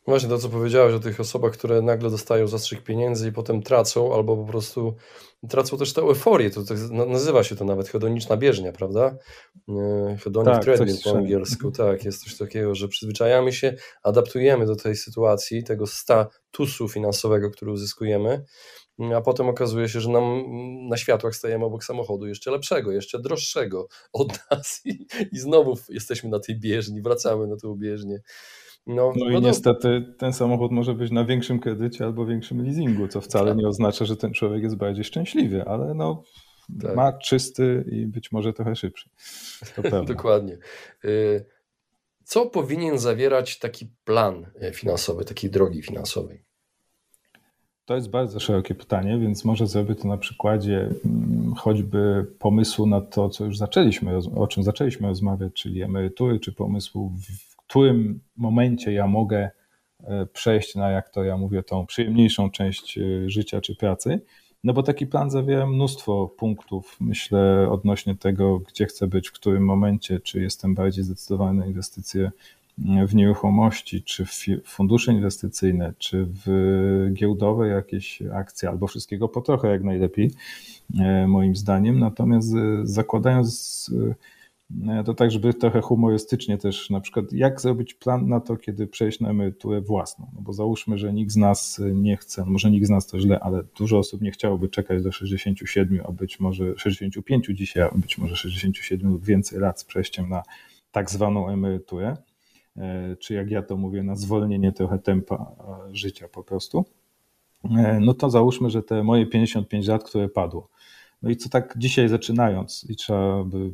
Właśnie 0.07 0.29
to, 0.29 0.37
co 0.37 0.49
powiedziałeś 0.49 0.93
o 0.93 0.99
tych 0.99 1.19
osobach, 1.19 1.53
które 1.53 1.81
nagle 1.81 2.09
dostają 2.09 2.47
zastrzyk 2.47 2.83
pieniędzy 2.83 3.27
i 3.27 3.31
potem 3.31 3.61
tracą, 3.61 4.13
albo 4.15 4.37
po 4.37 4.45
prostu 4.45 4.95
tracą 5.49 5.77
też 5.77 5.93
tę 5.93 6.01
euforię. 6.01 6.49
To, 6.49 6.63
to 6.63 6.73
nazywa 7.05 7.43
się 7.43 7.55
to 7.55 7.65
nawet 7.65 7.87
hedoniczna 7.87 8.37
bieżnia, 8.37 8.71
prawda? 8.71 9.17
E, 9.69 10.17
hedonic 10.23 10.53
tak, 10.53 10.63
treadmill 10.63 10.97
po 11.03 11.17
angielsku. 11.17 11.67
Mhm. 11.67 11.91
Tak, 11.91 12.05
jest 12.05 12.23
coś 12.23 12.37
takiego, 12.37 12.75
że 12.75 12.87
przyzwyczajamy 12.87 13.53
się, 13.53 13.75
adaptujemy 14.03 14.65
do 14.65 14.75
tej 14.75 14.95
sytuacji, 14.95 15.63
tego 15.63 15.87
statusu 15.87 16.89
finansowego, 16.89 17.51
który 17.51 17.71
uzyskujemy, 17.71 18.45
a 19.15 19.21
potem 19.21 19.49
okazuje 19.49 19.89
się, 19.89 20.01
że 20.01 20.09
nam 20.09 20.43
na 20.89 20.97
światłach 20.97 21.35
stajemy 21.35 21.65
obok 21.65 21.83
samochodu 21.83 22.27
jeszcze 22.27 22.51
lepszego, 22.51 22.91
jeszcze 22.91 23.19
droższego 23.19 23.87
od 24.13 24.39
nas 24.51 24.81
i, 24.85 25.07
i 25.31 25.39
znowu 25.39 25.77
jesteśmy 25.89 26.29
na 26.29 26.39
tej 26.39 26.59
bieżni, 26.59 27.01
wracamy 27.01 27.47
na 27.47 27.55
tę 27.55 27.75
bieżnię. 27.77 28.21
No, 28.87 29.13
no 29.15 29.29
i 29.29 29.33
no 29.33 29.39
niestety 29.39 30.13
ten 30.17 30.33
samochód 30.33 30.71
może 30.71 30.93
być 30.93 31.11
na 31.11 31.25
większym 31.25 31.59
kredycie 31.59 32.05
albo 32.05 32.25
większym 32.25 32.65
leasingu, 32.65 33.07
co 33.07 33.21
wcale 33.21 33.51
tak. 33.51 33.57
nie 33.57 33.67
oznacza, 33.67 34.05
że 34.05 34.17
ten 34.17 34.33
człowiek 34.33 34.63
jest 34.63 34.75
bardziej 34.75 35.03
szczęśliwy, 35.03 35.65
ale 35.65 35.93
no 35.93 36.23
tak. 36.81 36.95
ma 36.95 37.13
czysty 37.13 37.85
i 37.91 38.07
być 38.07 38.31
może 38.31 38.53
trochę 38.53 38.75
szybszy. 38.75 39.09
Dokładnie. 40.07 40.57
Y, 41.05 41.45
co 42.23 42.45
powinien 42.45 42.99
zawierać 42.99 43.59
taki 43.59 43.87
plan 44.05 44.45
e, 44.61 44.73
finansowy, 44.73 45.25
takiej 45.25 45.49
drogi 45.49 45.81
finansowej? 45.81 46.43
To 47.85 47.95
jest 47.95 48.09
bardzo 48.09 48.39
szerokie 48.39 48.75
pytanie, 48.75 49.19
więc 49.19 49.45
może 49.45 49.67
zrobię 49.67 49.95
to 49.95 50.07
na 50.07 50.17
przykładzie 50.17 50.89
mm, 51.05 51.53
choćby 51.57 52.25
pomysłu 52.39 52.85
na 52.85 53.01
to, 53.01 53.29
co 53.29 53.45
już 53.45 53.57
zaczęliśmy, 53.57 54.17
o 54.35 54.47
czym 54.47 54.63
zaczęliśmy 54.63 55.07
rozmawiać, 55.07 55.53
czyli 55.53 55.81
emerytury, 55.81 56.39
czy 56.39 56.51
pomysłu 56.51 57.11
którym 57.71 58.19
momencie 58.37 58.93
ja 58.93 59.07
mogę 59.07 59.49
e, 60.03 60.25
przejść 60.25 60.75
na, 60.75 60.89
jak 60.89 61.09
to 61.09 61.23
ja 61.23 61.37
mówię, 61.37 61.63
tą 61.63 61.85
przyjemniejszą 61.85 62.51
część 62.51 62.97
e, 62.97 63.29
życia 63.29 63.61
czy 63.61 63.75
pracy. 63.75 64.21
No 64.63 64.73
bo 64.73 64.83
taki 64.83 65.07
plan 65.07 65.29
zawiera 65.29 65.67
mnóstwo 65.67 66.27
punktów, 66.27 66.97
myślę, 66.99 67.67
odnośnie 67.69 68.15
tego, 68.15 68.59
gdzie 68.59 68.85
chcę 68.85 69.07
być, 69.07 69.29
w 69.29 69.31
którym 69.31 69.65
momencie, 69.65 70.19
czy 70.19 70.41
jestem 70.41 70.75
bardziej 70.75 71.03
zdecydowany 71.03 71.59
na 71.59 71.65
inwestycje 71.65 72.31
e, 72.85 73.07
w 73.07 73.15
nieruchomości, 73.15 74.03
czy 74.03 74.25
w 74.25 74.45
fundusze 74.65 75.13
inwestycyjne, 75.13 75.93
czy 75.97 76.27
w 76.45 77.09
giełdowe 77.13 77.67
jakieś 77.67 78.21
akcje, 78.21 78.69
albo 78.69 78.87
wszystkiego 78.87 79.29
po 79.29 79.41
trochę, 79.41 79.67
jak 79.67 79.83
najlepiej, 79.83 80.31
moim 81.27 81.55
zdaniem. 81.55 81.99
Natomiast 81.99 82.53
zakładając 82.83 83.91
to 85.05 85.13
tak, 85.13 85.31
żeby 85.31 85.53
trochę 85.53 85.81
humorystycznie 85.81 86.57
też, 86.57 86.89
na 86.89 86.99
przykład 86.99 87.33
jak 87.33 87.61
zrobić 87.61 87.93
plan 87.93 88.27
na 88.27 88.39
to, 88.39 88.57
kiedy 88.57 88.87
przejść 88.87 89.19
na 89.19 89.29
emeryturę 89.29 89.81
własną, 89.81 90.27
no 90.35 90.41
bo 90.41 90.53
załóżmy, 90.53 90.97
że 90.97 91.13
nikt 91.13 91.31
z 91.31 91.37
nas 91.37 91.81
nie 91.93 92.17
chce, 92.17 92.45
no 92.45 92.51
może 92.51 92.71
nikt 92.71 92.87
z 92.87 92.89
nas 92.89 93.07
to 93.07 93.19
źle, 93.19 93.39
ale 93.39 93.63
dużo 93.77 93.97
osób 93.97 94.21
nie 94.21 94.31
chciałoby 94.31 94.69
czekać 94.69 95.03
do 95.03 95.11
67, 95.11 96.01
a 96.07 96.11
być 96.11 96.39
może 96.39 96.77
65 96.77 97.47
dzisiaj, 97.53 97.83
a 97.83 97.97
być 97.97 98.17
może 98.17 98.35
67 98.35 99.11
lub 99.11 99.25
więcej 99.25 99.59
lat 99.59 99.79
z 99.79 99.83
przejściem 99.83 100.29
na 100.29 100.43
tak 100.91 101.09
zwaną 101.09 101.49
emeryturę, 101.49 102.17
e, 102.77 103.15
czy 103.15 103.33
jak 103.33 103.51
ja 103.51 103.61
to 103.61 103.77
mówię, 103.77 104.03
na 104.03 104.15
zwolnienie 104.15 104.71
trochę 104.71 104.99
tempa 104.99 105.35
e, 105.35 105.95
życia 105.95 106.27
po 106.27 106.43
prostu, 106.43 106.85
e, 107.77 107.99
no 107.99 108.13
to 108.13 108.29
załóżmy, 108.29 108.69
że 108.69 108.83
te 108.83 109.03
moje 109.03 109.25
55 109.25 109.87
lat, 109.87 110.03
które 110.03 110.29
padło, 110.29 110.69
no 111.21 111.29
i 111.29 111.35
co 111.35 111.49
tak 111.49 111.73
dzisiaj 111.77 112.09
zaczynając 112.09 112.85
i 112.89 112.95
trzeba 112.95 113.43
by 113.43 113.73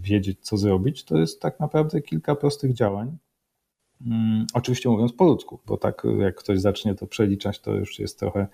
wiedzieć, 0.00 0.38
co 0.40 0.56
zrobić, 0.56 1.04
to 1.04 1.18
jest 1.18 1.40
tak 1.40 1.60
naprawdę 1.60 2.02
kilka 2.02 2.34
prostych 2.34 2.72
działań. 2.72 3.16
Hmm, 4.04 4.46
oczywiście 4.54 4.88
mówiąc 4.88 5.12
po 5.12 5.24
ludzku, 5.24 5.60
bo 5.66 5.76
tak 5.76 6.02
jak 6.18 6.34
ktoś 6.34 6.60
zacznie 6.60 6.94
to 6.94 7.06
przeliczać, 7.06 7.60
to 7.60 7.74
już 7.74 7.98
jest 7.98 8.18
trochę 8.18 8.46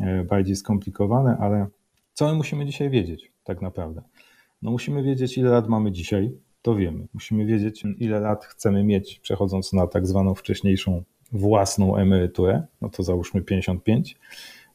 e, 0.00 0.24
bardziej 0.24 0.56
skomplikowane, 0.56 1.36
ale 1.40 1.66
Co 2.14 2.28
my 2.28 2.34
musimy 2.34 2.66
dzisiaj 2.66 2.90
wiedzieć 2.90 3.32
tak 3.44 3.62
naprawdę? 3.62 4.02
No 4.62 4.70
musimy 4.70 5.02
wiedzieć, 5.02 5.38
ile 5.38 5.50
lat 5.50 5.68
mamy 5.68 5.92
dzisiaj, 5.92 6.32
to 6.62 6.74
wiemy. 6.74 7.06
Musimy 7.14 7.46
wiedzieć, 7.46 7.82
ile 7.98 8.20
lat 8.20 8.44
chcemy 8.44 8.84
mieć, 8.84 9.18
przechodząc 9.18 9.72
na 9.72 9.86
tak 9.86 10.06
zwaną 10.06 10.34
wcześniejszą 10.34 11.02
własną 11.32 11.96
emeryturę, 11.96 12.66
no 12.80 12.88
to 12.88 13.02
załóżmy 13.02 13.42
55. 13.42 14.16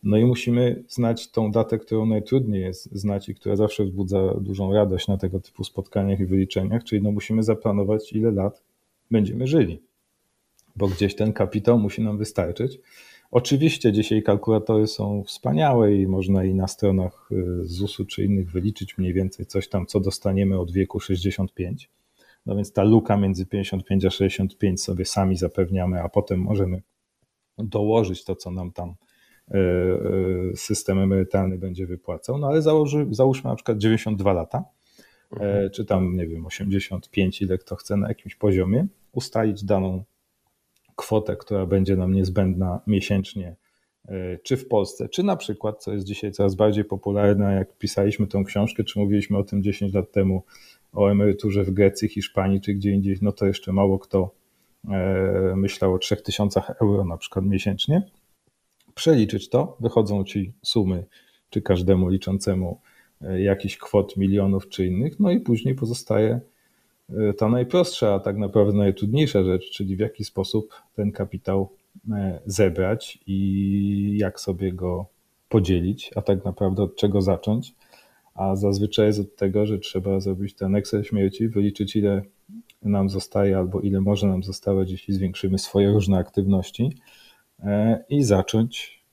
No 0.03 0.17
i 0.17 0.25
musimy 0.25 0.83
znać 0.88 1.31
tą 1.31 1.51
datę, 1.51 1.79
którą 1.79 2.05
najtrudniej 2.05 2.62
jest 2.62 2.95
znać 2.95 3.29
i 3.29 3.36
która 3.36 3.55
zawsze 3.55 3.83
wzbudza 3.83 4.33
dużą 4.41 4.74
radość 4.74 5.07
na 5.07 5.17
tego 5.17 5.39
typu 5.39 5.63
spotkaniach 5.63 6.19
i 6.19 6.25
wyliczeniach, 6.25 6.83
czyli 6.83 7.01
no 7.01 7.12
musimy 7.12 7.43
zaplanować, 7.43 8.13
ile 8.13 8.31
lat 8.31 8.62
będziemy 9.12 9.48
żyli, 9.48 9.81
bo 10.75 10.88
gdzieś 10.88 11.15
ten 11.15 11.33
kapitał 11.33 11.79
musi 11.79 12.01
nam 12.01 12.17
wystarczyć. 12.17 12.79
Oczywiście 13.31 13.91
dzisiaj 13.91 14.24
kalkulatory 14.24 14.88
są 14.88 15.24
wspaniałe 15.24 15.95
i 15.95 16.07
można 16.07 16.43
i 16.43 16.53
na 16.53 16.67
stronach 16.67 17.29
y, 17.31 17.63
ZUS-u 17.63 18.05
czy 18.05 18.24
innych 18.24 18.51
wyliczyć 18.51 18.98
mniej 18.98 19.13
więcej 19.13 19.45
coś 19.45 19.69
tam, 19.69 19.86
co 19.86 20.00
dostaniemy 20.00 20.60
od 20.60 20.72
wieku 20.72 21.00
65. 21.00 21.89
No 22.45 22.55
więc 22.55 22.74
ta 22.74 22.83
luka 22.83 23.17
między 23.17 23.45
55 23.45 24.05
a 24.05 24.10
65 24.10 24.81
sobie 24.81 25.05
sami 25.05 25.38
zapewniamy, 25.38 26.01
a 26.01 26.10
potem 26.10 26.39
możemy 26.39 26.81
dołożyć 27.57 28.24
to, 28.24 28.36
co 28.36 28.51
nam 28.51 28.72
tam 28.72 28.95
system 30.55 31.00
emerytalny 31.00 31.57
będzie 31.57 31.88
wypłacał. 31.88 32.38
No 32.38 32.47
ale 32.47 32.62
założy, 32.62 33.07
załóżmy 33.12 33.50
na 33.50 33.55
przykład 33.55 33.77
92 33.77 34.33
lata, 34.33 34.63
mhm. 35.31 35.69
czy 35.69 35.85
tam, 35.85 36.17
nie 36.17 36.27
wiem, 36.27 36.45
85, 36.45 37.41
ile 37.41 37.57
kto 37.57 37.75
chce 37.75 37.97
na 37.97 38.07
jakimś 38.07 38.35
poziomie, 38.35 38.88
ustalić 39.12 39.63
daną 39.63 40.03
kwotę, 40.95 41.35
która 41.35 41.65
będzie 41.65 41.95
nam 41.95 42.13
niezbędna 42.13 42.81
miesięcznie, 42.88 43.55
e, 44.05 44.38
czy 44.38 44.57
w 44.57 44.67
Polsce, 44.67 45.09
czy 45.09 45.23
na 45.23 45.35
przykład, 45.35 45.83
co 45.83 45.93
jest 45.93 46.05
dzisiaj 46.05 46.31
coraz 46.31 46.55
bardziej 46.55 46.85
popularne, 46.85 47.53
jak 47.53 47.77
pisaliśmy 47.77 48.27
tą 48.27 48.43
książkę, 48.43 48.83
czy 48.83 49.00
mówiliśmy 49.00 49.38
o 49.38 49.43
tym 49.43 49.63
10 49.63 49.93
lat 49.93 50.12
temu, 50.12 50.43
o 50.93 51.12
emeryturze 51.12 51.63
w 51.63 51.71
Grecji, 51.71 52.09
Hiszpanii, 52.09 52.62
czy 52.62 52.73
gdzie 52.73 52.91
indziej, 52.91 53.17
no 53.21 53.31
to 53.31 53.45
jeszcze 53.45 53.73
mało 53.73 54.00
kto 54.00 54.35
e, 54.89 55.53
myślał 55.55 55.93
o 55.93 56.00
3000 56.00 56.62
euro 56.81 57.05
na 57.05 57.17
przykład 57.17 57.45
miesięcznie. 57.45 58.01
Przeliczyć 58.95 59.50
to, 59.50 59.77
wychodzą 59.79 60.23
ci 60.23 60.53
sumy, 60.62 61.05
czy 61.50 61.62
każdemu 61.62 62.09
liczącemu 62.09 62.81
e, 63.21 63.41
jakiś 63.41 63.77
kwot 63.77 64.17
milionów 64.17 64.69
czy 64.69 64.85
innych, 64.85 65.19
no 65.19 65.31
i 65.31 65.39
później 65.39 65.75
pozostaje 65.75 66.39
E, 67.09 67.33
ta 67.33 67.50
najprostsza, 67.50 68.13
a 68.13 68.19
tak 68.19 68.38
naprawdę 68.38 68.77
najtrudniejsza 68.77 69.43
rzecz, 69.43 69.71
czyli 69.71 69.95
w 69.95 70.00
jaki 70.00 70.23
sposób 70.23 70.73
ten 70.95 71.12
kapitał 71.12 71.69
e, 72.12 72.39
zebrać 72.45 73.19
i 73.27 74.17
jak 74.17 74.39
sobie 74.39 74.73
go 74.73 75.05
podzielić, 75.50 76.12
a 76.15 76.21
tak 76.21 76.45
naprawdę 76.45 76.83
od 76.83 76.95
czego 76.95 77.21
zacząć. 77.21 77.75
A 78.35 78.55
zazwyczaj 78.55 79.07
jest 79.07 79.19
od 79.19 79.35
tego, 79.35 79.65
że 79.65 79.79
trzeba 79.79 80.19
zrobić 80.19 80.53
ten 80.53 80.75
Excel 80.75 81.03
śmierci, 81.03 81.47
wyliczyć 81.47 81.95
ile 81.95 82.21
nam 82.81 83.09
zostaje 83.09 83.57
albo 83.57 83.81
ile 83.81 84.01
może 84.01 84.27
nam 84.27 84.43
zostawać, 84.43 84.91
jeśli 84.91 85.13
zwiększymy 85.13 85.57
swoje 85.57 85.91
różne 85.91 86.17
aktywności 86.17 86.97
i 88.10 88.24
zacząć 88.24 89.03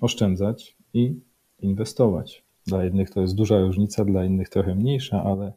oszczędzać 0.00 0.76
i 0.94 1.20
inwestować. 1.60 2.44
Dla 2.66 2.84
jednych 2.84 3.10
to 3.10 3.20
jest 3.20 3.34
duża 3.34 3.60
różnica, 3.60 4.04
dla 4.04 4.24
innych 4.24 4.48
trochę 4.48 4.74
mniejsza, 4.74 5.22
ale 5.22 5.52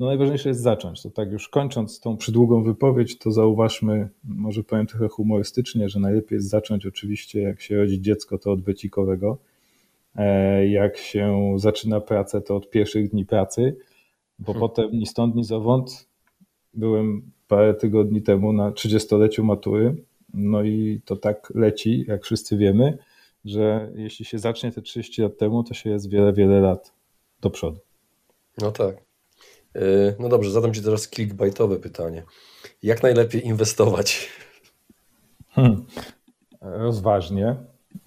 no 0.00 0.06
najważniejsze 0.06 0.48
jest 0.48 0.60
zacząć. 0.60 1.02
To 1.02 1.10
tak 1.10 1.32
już 1.32 1.48
kończąc 1.48 2.00
tą 2.00 2.16
przydługą 2.16 2.62
wypowiedź, 2.62 3.18
to 3.18 3.30
zauważmy, 3.30 4.08
może 4.24 4.64
powiem 4.64 4.86
trochę 4.86 5.08
humorystycznie, 5.08 5.88
że 5.88 6.00
najlepiej 6.00 6.36
jest 6.36 6.48
zacząć 6.48 6.86
oczywiście, 6.86 7.42
jak 7.42 7.60
się 7.60 7.76
rodzi 7.76 8.00
dziecko, 8.00 8.38
to 8.38 8.52
od 8.52 8.60
becikowego. 8.60 9.38
E, 10.16 10.68
jak 10.68 10.96
się 10.96 11.54
zaczyna 11.56 12.00
pracę, 12.00 12.40
to 12.40 12.56
od 12.56 12.70
pierwszych 12.70 13.10
dni 13.10 13.26
pracy, 13.26 13.76
bo 14.38 14.52
hmm. 14.52 14.60
potem 14.60 14.90
ni 14.92 15.06
stąd, 15.06 15.34
ni 15.34 15.44
zowąd 15.44 16.08
byłem 16.74 17.22
parę 17.48 17.74
tygodni 17.74 18.22
temu 18.22 18.52
na 18.52 18.70
30-leciu 18.70 19.44
matury. 19.44 19.96
No 20.34 20.62
i 20.62 21.00
to 21.04 21.16
tak 21.16 21.52
leci, 21.54 22.04
jak 22.08 22.24
wszyscy 22.24 22.56
wiemy, 22.56 22.98
że 23.44 23.90
jeśli 23.94 24.24
się 24.24 24.38
zacznie 24.38 24.72
te 24.72 24.82
30 24.82 25.22
lat 25.22 25.38
temu, 25.38 25.64
to 25.64 25.74
się 25.74 25.90
jest 25.90 26.10
wiele, 26.10 26.32
wiele 26.32 26.60
lat 26.60 26.92
do 27.40 27.50
przodu. 27.50 27.80
No 28.58 28.72
tak. 28.72 28.96
E, 29.74 29.80
no 30.18 30.28
dobrze, 30.28 30.50
zadam 30.50 30.74
Ci 30.74 30.82
teraz 30.82 31.08
clickbaitowe 31.08 31.76
pytanie. 31.76 32.22
Jak 32.82 33.02
najlepiej 33.02 33.46
inwestować? 33.46 34.28
Hmm. 35.48 35.86
Rozważnie. 36.60 37.56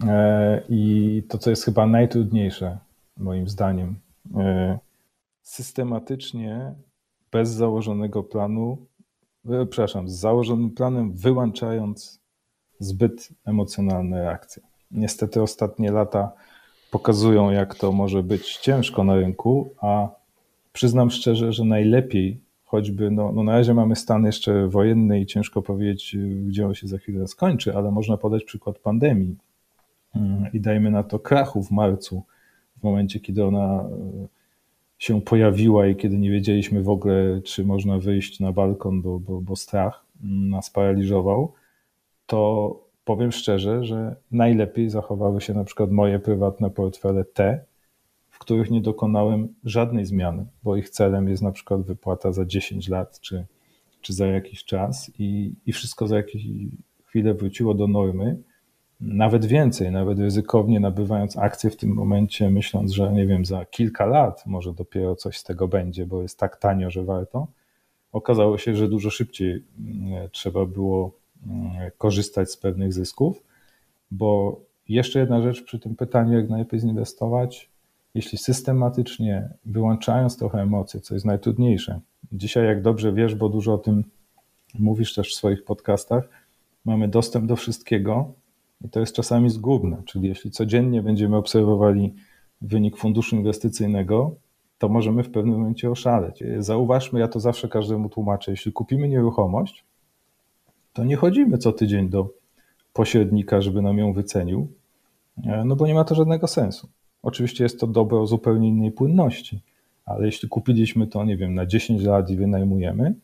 E, 0.07 0.63
I 0.69 1.23
to, 1.29 1.37
co 1.37 1.49
jest 1.49 1.65
chyba 1.65 1.87
najtrudniejsze, 1.87 2.77
moim 3.17 3.49
zdaniem, 3.49 3.95
e, 4.35 4.79
systematycznie, 5.41 6.75
bez 7.31 7.49
założonego 7.49 8.23
planu, 8.23 8.85
przepraszam, 9.45 10.09
z 10.09 10.13
założonym 10.13 10.71
planem, 10.71 11.13
wyłączając 11.13 12.19
zbyt 12.79 13.29
emocjonalne 13.45 14.21
reakcje. 14.21 14.63
Niestety 14.91 15.41
ostatnie 15.41 15.91
lata 15.91 16.31
pokazują, 16.91 17.51
jak 17.51 17.75
to 17.75 17.91
może 17.91 18.23
być 18.23 18.57
ciężko 18.57 19.03
na 19.03 19.15
rynku, 19.15 19.73
a 19.81 20.07
przyznam 20.73 21.09
szczerze, 21.09 21.53
że 21.53 21.65
najlepiej, 21.65 22.39
choćby, 22.65 23.11
no, 23.11 23.31
no 23.31 23.43
na 23.43 23.51
razie 23.51 23.73
mamy 23.73 23.95
stan 23.95 24.25
jeszcze 24.25 24.67
wojenny 24.67 25.19
i 25.19 25.25
ciężko 25.25 25.61
powiedzieć, 25.61 26.17
gdzie 26.47 26.67
on 26.67 26.73
się 26.73 26.87
za 26.87 26.97
chwilę 26.97 27.27
skończy, 27.27 27.75
ale 27.75 27.91
można 27.91 28.17
podać 28.17 28.43
przykład 28.43 28.79
pandemii 28.79 29.35
mm, 30.15 30.45
i 30.53 30.59
dajmy 30.59 30.91
na 30.91 31.03
to 31.03 31.19
krachu 31.19 31.63
w 31.63 31.71
marcu, 31.71 32.23
w 32.79 32.83
momencie, 32.83 33.19
kiedy 33.19 33.45
ona 33.45 33.83
e, 33.83 34.27
się 34.97 35.21
pojawiła 35.21 35.87
i 35.87 35.95
kiedy 35.95 36.17
nie 36.17 36.31
wiedzieliśmy 36.31 36.83
w 36.83 36.89
ogóle, 36.89 37.41
czy 37.41 37.63
można 37.65 37.99
wyjść 37.99 38.39
na 38.39 38.51
balkon, 38.51 39.01
bo, 39.01 39.19
bo, 39.19 39.41
bo 39.41 39.55
strach 39.55 40.05
nas 40.23 40.69
paraliżował, 40.69 41.53
to 42.25 42.79
powiem 43.05 43.31
szczerze, 43.31 43.83
że 43.85 44.15
najlepiej 44.31 44.89
zachowały 44.89 45.41
się 45.41 45.53
na 45.53 45.63
przykład 45.63 45.91
moje 45.91 46.19
prywatne 46.19 46.69
portfele 46.69 47.25
te, 47.25 47.65
w 48.29 48.39
których 48.39 48.71
nie 48.71 48.81
dokonałem 48.81 49.47
żadnej 49.63 50.05
zmiany, 50.05 50.45
bo 50.63 50.75
ich 50.75 50.89
celem 50.89 51.29
jest 51.29 51.43
na 51.43 51.51
przykład 51.51 51.81
wypłata 51.81 52.31
za 52.31 52.45
10 52.45 52.89
lat 52.89 53.19
czy, 53.19 53.45
czy 54.01 54.13
za 54.13 54.27
jakiś 54.27 54.65
czas 54.65 55.11
i, 55.19 55.53
i 55.65 55.73
wszystko 55.73 56.07
za 56.07 56.17
jakieś 56.17 56.43
chwilę 57.05 57.33
wróciło 57.33 57.73
do 57.73 57.87
normy. 57.87 58.37
Nawet 59.01 59.45
więcej, 59.45 59.91
nawet 59.91 60.19
ryzykownie 60.19 60.79
nabywając 60.79 61.37
akcje 61.37 61.69
w 61.69 61.77
tym 61.77 61.93
momencie, 61.93 62.49
myśląc, 62.49 62.91
że 62.91 63.13
nie 63.13 63.27
wiem, 63.27 63.45
za 63.45 63.65
kilka 63.65 64.05
lat 64.05 64.43
może 64.45 64.73
dopiero 64.73 65.15
coś 65.15 65.37
z 65.37 65.43
tego 65.43 65.67
będzie, 65.67 66.05
bo 66.05 66.21
jest 66.21 66.39
tak 66.39 66.57
tanio, 66.57 66.91
że 66.91 67.03
warto. 67.03 67.47
Okazało 68.11 68.57
się, 68.57 68.75
że 68.75 68.87
dużo 68.87 69.09
szybciej 69.09 69.63
mm, 69.79 70.29
trzeba 70.31 70.65
było 70.65 71.11
mm, 71.47 71.91
korzystać 71.97 72.51
z 72.51 72.57
pewnych 72.57 72.93
zysków, 72.93 73.43
bo 74.11 74.59
jeszcze 74.89 75.19
jedna 75.19 75.41
rzecz 75.41 75.63
przy 75.63 75.79
tym 75.79 75.95
pytaniu, 75.95 76.37
jak 76.37 76.49
najlepiej 76.49 76.79
zinwestować, 76.79 77.69
jeśli 78.15 78.37
systematycznie, 78.37 79.49
wyłączając 79.65 80.37
trochę 80.37 80.61
emocje, 80.61 80.99
co 80.99 81.13
jest 81.13 81.25
najtrudniejsze, 81.25 81.99
dzisiaj, 82.31 82.65
jak 82.65 82.81
dobrze 82.81 83.13
wiesz, 83.13 83.35
bo 83.35 83.49
dużo 83.49 83.73
o 83.73 83.77
tym 83.77 84.03
mówisz 84.79 85.13
też 85.13 85.31
w 85.31 85.35
swoich 85.35 85.63
podcastach, 85.63 86.29
mamy 86.85 87.07
dostęp 87.07 87.45
do 87.45 87.55
wszystkiego 87.55 88.33
i 88.85 88.89
to 88.89 88.99
jest 88.99 89.15
czasami 89.15 89.49
zgubne. 89.49 90.01
Czyli 90.05 90.27
jeśli 90.27 90.51
codziennie 90.51 91.03
będziemy 91.03 91.37
obserwowali 91.37 92.13
wynik 92.61 92.97
funduszu 92.97 93.35
inwestycyjnego, 93.35 94.35
to 94.77 94.89
możemy 94.89 95.23
w 95.23 95.31
pewnym 95.31 95.59
momencie 95.59 95.91
oszaleć. 95.91 96.43
Zauważmy, 96.59 97.19
ja 97.19 97.27
to 97.27 97.39
zawsze 97.39 97.67
każdemu 97.67 98.09
tłumaczę, 98.09 98.51
jeśli 98.51 98.71
kupimy 98.71 99.07
nieruchomość, 99.09 99.85
to 100.93 101.03
nie 101.03 101.15
chodzimy 101.15 101.57
co 101.57 101.71
tydzień 101.71 102.09
do 102.09 102.29
pośrednika, 102.93 103.61
żeby 103.61 103.81
nam 103.81 103.97
ją 103.97 104.13
wycenił, 104.13 104.67
no 105.65 105.75
bo 105.75 105.87
nie 105.87 105.93
ma 105.93 106.03
to 106.03 106.15
żadnego 106.15 106.47
sensu. 106.47 106.89
Oczywiście 107.23 107.63
jest 107.63 107.79
to 107.79 107.87
dobro 107.87 108.21
o 108.21 108.27
zupełnie 108.27 108.67
innej 108.67 108.91
płynności, 108.91 109.61
ale 110.05 110.25
jeśli 110.25 110.49
kupiliśmy 110.49 111.07
to, 111.07 111.25
nie 111.25 111.37
wiem, 111.37 111.53
na 111.53 111.65
10 111.65 112.03
lat 112.03 112.29
i 112.29 112.35
wynajmujemy, 112.35 113.15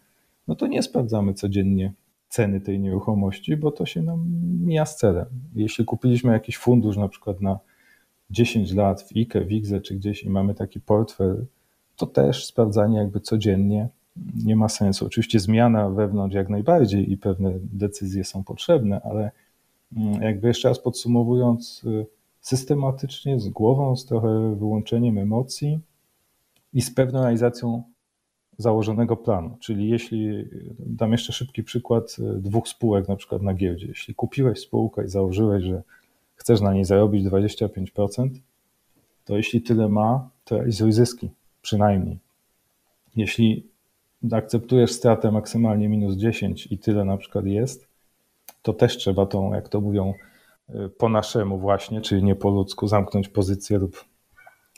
no 0.48 0.56
to 0.56 0.68
nie 0.68 0.84
sprawdzamy 0.84 1.34
codziennie 1.34 1.94
ceny 2.32 2.62
tej 2.62 2.80
nieruchomości, 2.80 3.58
bo 3.58 3.72
to 3.72 3.86
się 3.86 4.02
nam 4.02 4.26
mija 4.66 4.86
z 4.86 4.96
celem. 4.96 5.26
Jeśli 5.56 5.86
kupiliśmy 5.86 6.32
jakiś 6.34 6.58
fundusz 6.58 6.98
na 6.98 7.08
przykład 7.08 7.42
na 7.42 7.60
10 8.30 8.74
lat 8.74 9.02
w 9.02 9.16
IKE, 9.16 9.46
w 9.46 9.52
IGZE 9.52 9.82
czy 9.82 9.96
gdzieś 9.96 10.24
i 10.24 10.30
mamy 10.30 10.56
taki 10.56 10.80
portfel, 10.80 11.46
to 11.96 12.06
też 12.06 12.46
sprawdzanie 12.46 12.98
jakby 12.98 13.20
codziennie 13.20 13.90
nie 14.46 14.56
ma 14.56 14.70
sensu. 14.70 15.06
Oczywiście 15.06 15.40
zmiana 15.40 15.90
wewnątrz 15.90 16.36
jak 16.36 16.50
najbardziej 16.50 17.12
i 17.12 17.18
pewne 17.18 17.54
decyzje 17.74 18.24
są 18.24 18.44
potrzebne, 18.44 19.02
ale 19.02 19.32
mm, 19.98 20.22
jakby 20.22 20.48
jeszcze 20.48 20.70
raz 20.70 20.80
podsumowując, 20.80 21.84
y, 21.84 22.06
systematycznie, 22.42 23.40
z 23.40 23.50
głową, 23.50 23.96
z 23.96 24.06
trochę 24.06 24.56
wyłączeniem 24.56 25.18
emocji 25.18 25.80
i 26.74 26.82
z 26.82 26.94
pewną 26.94 27.22
realizacją 27.22 27.84
założonego 28.58 29.18
planu. 29.18 29.58
Czyli 29.60 29.90
jeśli, 29.90 30.46
dam 30.80 31.12
jeszcze 31.12 31.34
szybki 31.34 31.64
przykład 31.64 32.18
dwóch 32.38 32.68
spółek 32.68 33.08
na 33.08 33.16
przykład 33.16 33.42
na 33.42 33.54
giełdzie. 33.54 33.88
Jeśli 33.88 34.16
kupiłeś 34.16 34.60
spółkę 34.60 35.06
i 35.06 35.08
założyłeś, 35.08 35.64
że 35.64 35.82
chcesz 36.36 36.62
na 36.62 36.74
niej 36.74 36.86
zarobić 36.86 37.26
25%, 37.26 38.30
to 39.26 39.38
jeśli 39.38 39.62
tyle 39.62 39.90
ma, 39.90 40.30
to 40.46 40.58
realizuj 40.58 40.92
zyski, 40.92 41.30
przynajmniej. 41.62 42.20
Jeśli 43.16 43.68
akceptujesz 44.32 44.92
stratę 44.92 45.32
maksymalnie 45.32 45.90
minus 45.90 46.16
10 46.16 46.68
i 46.72 46.78
tyle 46.78 47.06
na 47.06 47.18
przykład 47.18 47.46
jest, 47.46 47.88
to 48.62 48.74
też 48.74 48.98
trzeba 48.98 49.26
tą, 49.26 49.54
jak 49.54 49.70
to 49.70 49.82
mówią, 49.82 50.14
y, 50.70 50.90
po 50.90 51.10
naszemu 51.10 51.58
właśnie, 51.58 52.02
czyli 52.02 52.24
nie 52.24 52.36
po 52.36 52.50
ludzku, 52.50 52.88
zamknąć 52.88 53.30
pozycję 53.30 53.78
lub 53.78 54.06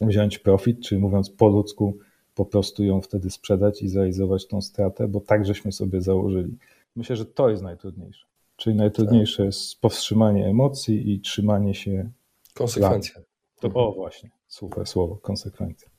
wziąć 0.01 0.39
profit, 0.39 0.81
czyli 0.81 1.01
mówiąc 1.01 1.29
po 1.29 1.47
ludzku, 1.47 1.97
po 2.35 2.45
prostu 2.45 2.83
ją 2.83 3.01
wtedy 3.01 3.29
sprzedać 3.29 3.81
i 3.81 3.87
zrealizować 3.87 4.47
tą 4.47 4.61
stratę, 4.61 5.07
bo 5.07 5.19
tak 5.19 5.45
żeśmy 5.45 5.71
sobie 5.71 6.01
założyli. 6.01 6.57
Myślę, 6.95 7.15
że 7.15 7.25
to 7.25 7.49
jest 7.49 7.63
najtrudniejsze. 7.63 8.25
Czyli 8.57 8.75
najtrudniejsze 8.75 9.37
tak. 9.37 9.45
jest 9.45 9.81
powstrzymanie 9.81 10.47
emocji 10.47 11.13
i 11.13 11.19
trzymanie 11.19 11.75
się. 11.75 12.09
Konsekwencja. 12.53 13.21
To, 13.59 13.67
o, 13.73 13.91
właśnie, 13.91 14.29
super 14.47 14.87
słowo, 14.87 15.15
konsekwencja. 15.15 15.93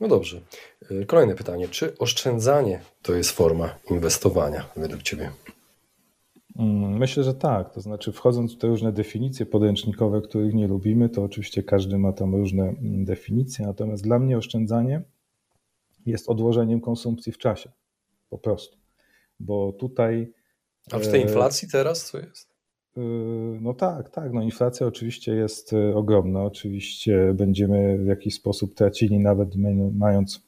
No 0.00 0.08
dobrze. 0.08 0.40
Y, 0.90 1.06
kolejne 1.06 1.34
pytanie. 1.34 1.68
Czy 1.68 1.98
oszczędzanie 1.98 2.80
to 3.02 3.14
jest 3.14 3.30
forma 3.30 3.74
inwestowania 3.90 4.64
według 4.76 5.02
Ciebie? 5.02 5.30
Mm, 6.56 6.98
myślę, 6.98 7.24
że 7.24 7.34
tak. 7.34 7.74
To 7.74 7.80
znaczy, 7.80 8.12
wchodząc 8.12 8.54
w 8.54 8.58
te 8.58 8.66
różne 8.66 8.92
definicje 8.92 9.46
podręcznikowe, 9.46 10.22
których 10.22 10.54
nie 10.54 10.68
lubimy, 10.68 11.08
to 11.08 11.22
oczywiście 11.22 11.62
każdy 11.62 11.98
ma 11.98 12.12
tam 12.12 12.34
różne 12.34 12.62
mm, 12.62 13.04
definicje. 13.04 13.66
Natomiast 13.66 14.02
dla 14.02 14.18
mnie 14.18 14.38
oszczędzanie 14.38 15.02
jest 16.06 16.28
odłożeniem 16.28 16.80
konsumpcji 16.80 17.32
w 17.32 17.38
czasie. 17.38 17.72
Po 18.30 18.38
prostu. 18.38 18.78
Bo 19.40 19.72
tutaj. 19.72 20.32
A 20.92 20.98
w 20.98 21.08
tej 21.08 21.20
e, 21.20 21.24
inflacji 21.24 21.68
teraz 21.72 22.10
co 22.10 22.18
jest? 22.18 22.50
E, 22.96 23.00
no 23.60 23.74
tak, 23.74 24.10
tak. 24.10 24.32
No 24.32 24.42
inflacja 24.42 24.86
oczywiście 24.86 25.34
jest 25.34 25.72
e, 25.72 25.94
ogromna. 25.96 26.42
Oczywiście 26.42 27.34
będziemy 27.34 27.98
w 27.98 28.06
jakiś 28.06 28.34
sposób 28.34 28.74
tracili, 28.74 29.18
nawet 29.18 29.48
mając 29.94 30.46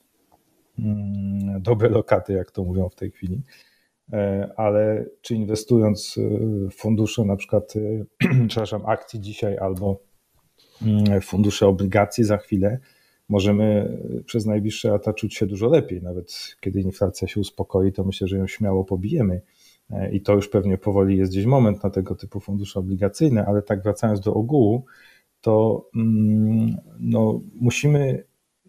mm, 0.78 1.62
dobre 1.62 1.88
lokaty, 1.88 2.32
jak 2.32 2.50
to 2.50 2.64
mówią 2.64 2.88
w 2.88 2.94
tej 2.94 3.10
chwili. 3.10 3.42
Ale 4.56 5.06
czy 5.20 5.34
inwestując 5.34 6.18
w 6.70 6.74
fundusze, 6.74 7.24
na 7.24 7.36
przykład, 7.36 7.74
przepraszam, 8.48 8.86
akcji 8.86 9.20
dzisiaj 9.20 9.58
albo 9.58 10.00
mm, 10.82 11.20
fundusze 11.20 11.66
obligacji 11.66 12.24
za 12.24 12.36
chwilę, 12.36 12.78
możemy 13.30 13.98
przez 14.26 14.46
najbliższe 14.46 14.90
lata 14.90 15.12
czuć 15.12 15.34
się 15.34 15.46
dużo 15.46 15.68
lepiej. 15.68 16.02
Nawet 16.02 16.56
kiedy 16.60 16.80
inflacja 16.80 17.28
się 17.28 17.40
uspokoi, 17.40 17.92
to 17.92 18.04
myślę, 18.04 18.28
że 18.28 18.38
ją 18.38 18.46
śmiało 18.46 18.84
pobijemy. 18.84 19.40
E, 19.90 20.12
I 20.12 20.20
to 20.20 20.34
już 20.34 20.48
pewnie 20.48 20.78
powoli 20.78 21.16
jest 21.16 21.32
gdzieś 21.32 21.46
moment 21.46 21.82
na 21.84 21.90
tego 21.90 22.14
typu 22.14 22.40
fundusze 22.40 22.80
obligacyjne, 22.80 23.46
ale 23.46 23.62
tak 23.62 23.82
wracając 23.82 24.20
do 24.20 24.34
ogółu, 24.34 24.84
to 25.40 25.86
mm, 25.96 26.76
no, 27.00 27.40
musimy 27.54 28.24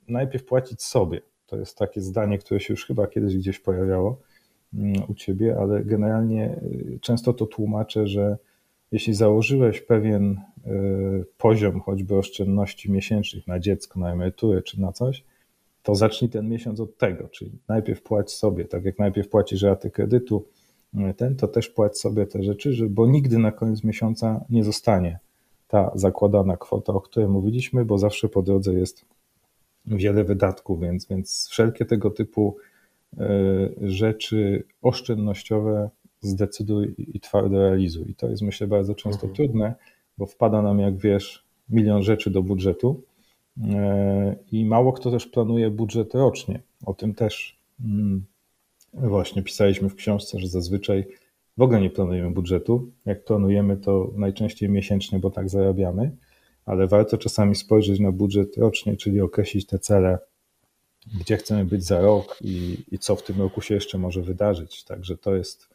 najpierw 0.08 0.45
płacić 0.45 0.84
sobie. 0.84 1.21
To 1.45 1.58
jest 1.58 1.78
takie 1.78 2.02
zdanie, 2.02 2.38
które 2.38 2.60
się 2.60 2.74
już 2.74 2.86
chyba 2.86 3.08
kiedyś 3.08 3.38
gdzieś 3.38 3.60
pojawiało 3.60 4.19
mm, 4.74 4.93
u 5.08 5.13
ciebie, 5.13 5.58
ale 5.60 5.86
generalnie 5.86 6.62
y, 6.63 7.00
często 7.02 7.34
to 7.34 7.45
tłumaczę, 7.45 8.08
że 8.08 8.38
jeśli 8.91 9.13
założyłeś 9.13 9.82
pewien 9.82 10.41
y, 10.67 11.25
poziom 11.38 11.80
choćby 11.80 12.15
oszczędności 12.15 12.91
miesięcznych 12.91 13.47
na 13.47 13.60
dziecko, 13.60 13.99
na 13.99 14.12
emeryturę 14.12 14.62
czy 14.62 14.82
na 14.82 14.91
coś, 14.91 15.23
to 15.84 15.95
zacznij 15.95 16.30
ten 16.30 16.49
miesiąc 16.49 16.80
od 16.80 16.97
tego, 16.97 17.30
czyli 17.30 17.51
najpierw 17.67 18.01
płać 18.01 18.32
sobie, 18.32 18.65
tak 18.65 18.86
jak 18.86 18.99
najpierw 18.99 19.30
płacisz 19.30 19.62
raty 19.62 19.91
kredytu, 19.91 20.45
y, 20.93 21.13
ten, 21.13 21.36
to 21.36 21.47
też 21.47 21.69
płać 21.69 21.99
sobie 21.99 22.27
te 22.27 22.43
rzeczy, 22.43 22.73
że, 22.73 22.89
bo 22.89 23.08
nigdy 23.08 23.38
na 23.38 23.51
koniec 23.51 23.84
miesiąca 23.84 24.45
nie 24.49 24.63
zostanie 24.63 25.19
ta 25.67 25.91
zakładana 25.95 26.58
kwota, 26.58 26.93
o 26.93 27.01
której 27.01 27.30
mówiliśmy, 27.30 27.86
bo 27.86 27.97
zawsze 27.97 28.30
po 28.30 28.41
drodze 28.41 28.73
jest 28.73 29.06
wiele 29.86 30.23
wydatków, 30.23 30.82
więc, 30.82 31.08
więc 31.08 31.47
wszelkie 31.51 31.86
tego 31.86 32.10
typu 32.10 32.58
y, 33.13 33.17
rzeczy 33.82 34.63
oszczędnościowe 34.82 35.89
zdecyduj 36.21 36.95
i 36.97 37.19
twardo 37.19 37.57
realizuj. 37.57 38.12
I 38.12 38.15
to 38.15 38.29
jest 38.29 38.41
myślę 38.41 38.67
bardzo 38.67 38.95
często 38.95 39.27
mhm. 39.27 39.36
trudne, 39.36 39.75
bo 40.17 40.25
wpada 40.25 40.62
nam, 40.62 40.79
jak 40.79 40.97
wiesz, 40.97 41.45
milion 41.69 42.03
rzeczy 42.03 42.29
do 42.29 42.43
budżetu 42.43 43.01
e, 43.63 44.36
i 44.51 44.65
mało 44.65 44.93
kto 44.93 45.12
też 45.12 45.27
planuje 45.27 45.71
budżet 45.71 46.13
rocznie. 46.13 46.62
O 46.86 46.93
tym 46.93 47.13
też 47.13 47.60
mm, 47.86 48.25
właśnie 48.93 49.43
pisaliśmy 49.43 49.89
w 49.89 49.95
książce, 49.95 50.39
że 50.39 50.47
zazwyczaj 50.47 51.05
w 51.57 51.62
ogóle 51.62 51.81
nie 51.81 51.89
planujemy 51.89 52.31
budżetu. 52.31 52.91
Jak 53.05 53.25
planujemy, 53.25 53.77
to 53.77 54.12
najczęściej 54.15 54.69
miesięcznie, 54.69 55.19
bo 55.19 55.29
tak 55.29 55.49
zarabiamy, 55.49 56.12
ale 56.65 56.88
warto 56.88 57.17
czasami 57.17 57.55
spojrzeć 57.55 57.99
na 57.99 58.12
budżet 58.12 58.57
rocznie, 58.57 58.97
czyli 58.97 59.21
określić 59.21 59.65
te 59.65 59.79
cele, 59.79 60.19
gdzie 61.19 61.38
chcemy 61.38 61.65
być 61.65 61.84
za 61.84 62.01
rok 62.01 62.38
i, 62.41 62.77
i 62.91 62.99
co 62.99 63.15
w 63.15 63.23
tym 63.23 63.39
roku 63.39 63.62
się 63.62 63.75
jeszcze 63.75 63.97
może 63.97 64.21
wydarzyć. 64.21 64.84
Także 64.84 65.17
to 65.17 65.36
jest 65.36 65.70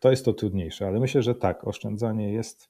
to 0.00 0.10
jest 0.10 0.24
to 0.24 0.32
trudniejsze, 0.32 0.86
ale 0.86 1.00
myślę, 1.00 1.22
że 1.22 1.34
tak, 1.34 1.66
oszczędzanie 1.66 2.32
jest 2.32 2.68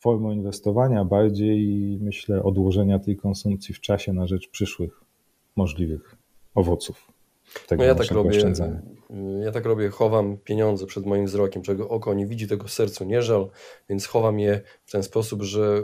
formą 0.00 0.32
inwestowania, 0.32 1.04
bardziej 1.04 1.98
myślę 2.00 2.42
odłożenia 2.42 2.98
tej 2.98 3.16
konsumpcji 3.16 3.74
w 3.74 3.80
czasie 3.80 4.12
na 4.12 4.26
rzecz 4.26 4.48
przyszłych 4.48 5.00
możliwych 5.56 6.16
owoców. 6.54 7.12
Tego 7.66 7.82
no 7.82 7.88
ja 7.88 7.94
tak 7.94 8.10
robię. 8.10 8.42
Ja 9.44 9.52
tak 9.52 9.64
robię, 9.64 9.88
chowam 9.88 10.36
pieniądze 10.36 10.86
przed 10.86 11.06
moim 11.06 11.26
wzrokiem, 11.26 11.62
czego 11.62 11.88
oko 11.88 12.14
nie 12.14 12.26
widzi, 12.26 12.48
tego 12.48 12.68
sercu 12.68 13.04
nie 13.04 13.22
żal, 13.22 13.50
więc 13.88 14.06
chowam 14.06 14.38
je 14.38 14.60
w 14.84 14.92
ten 14.92 15.02
sposób, 15.02 15.42
że 15.42 15.82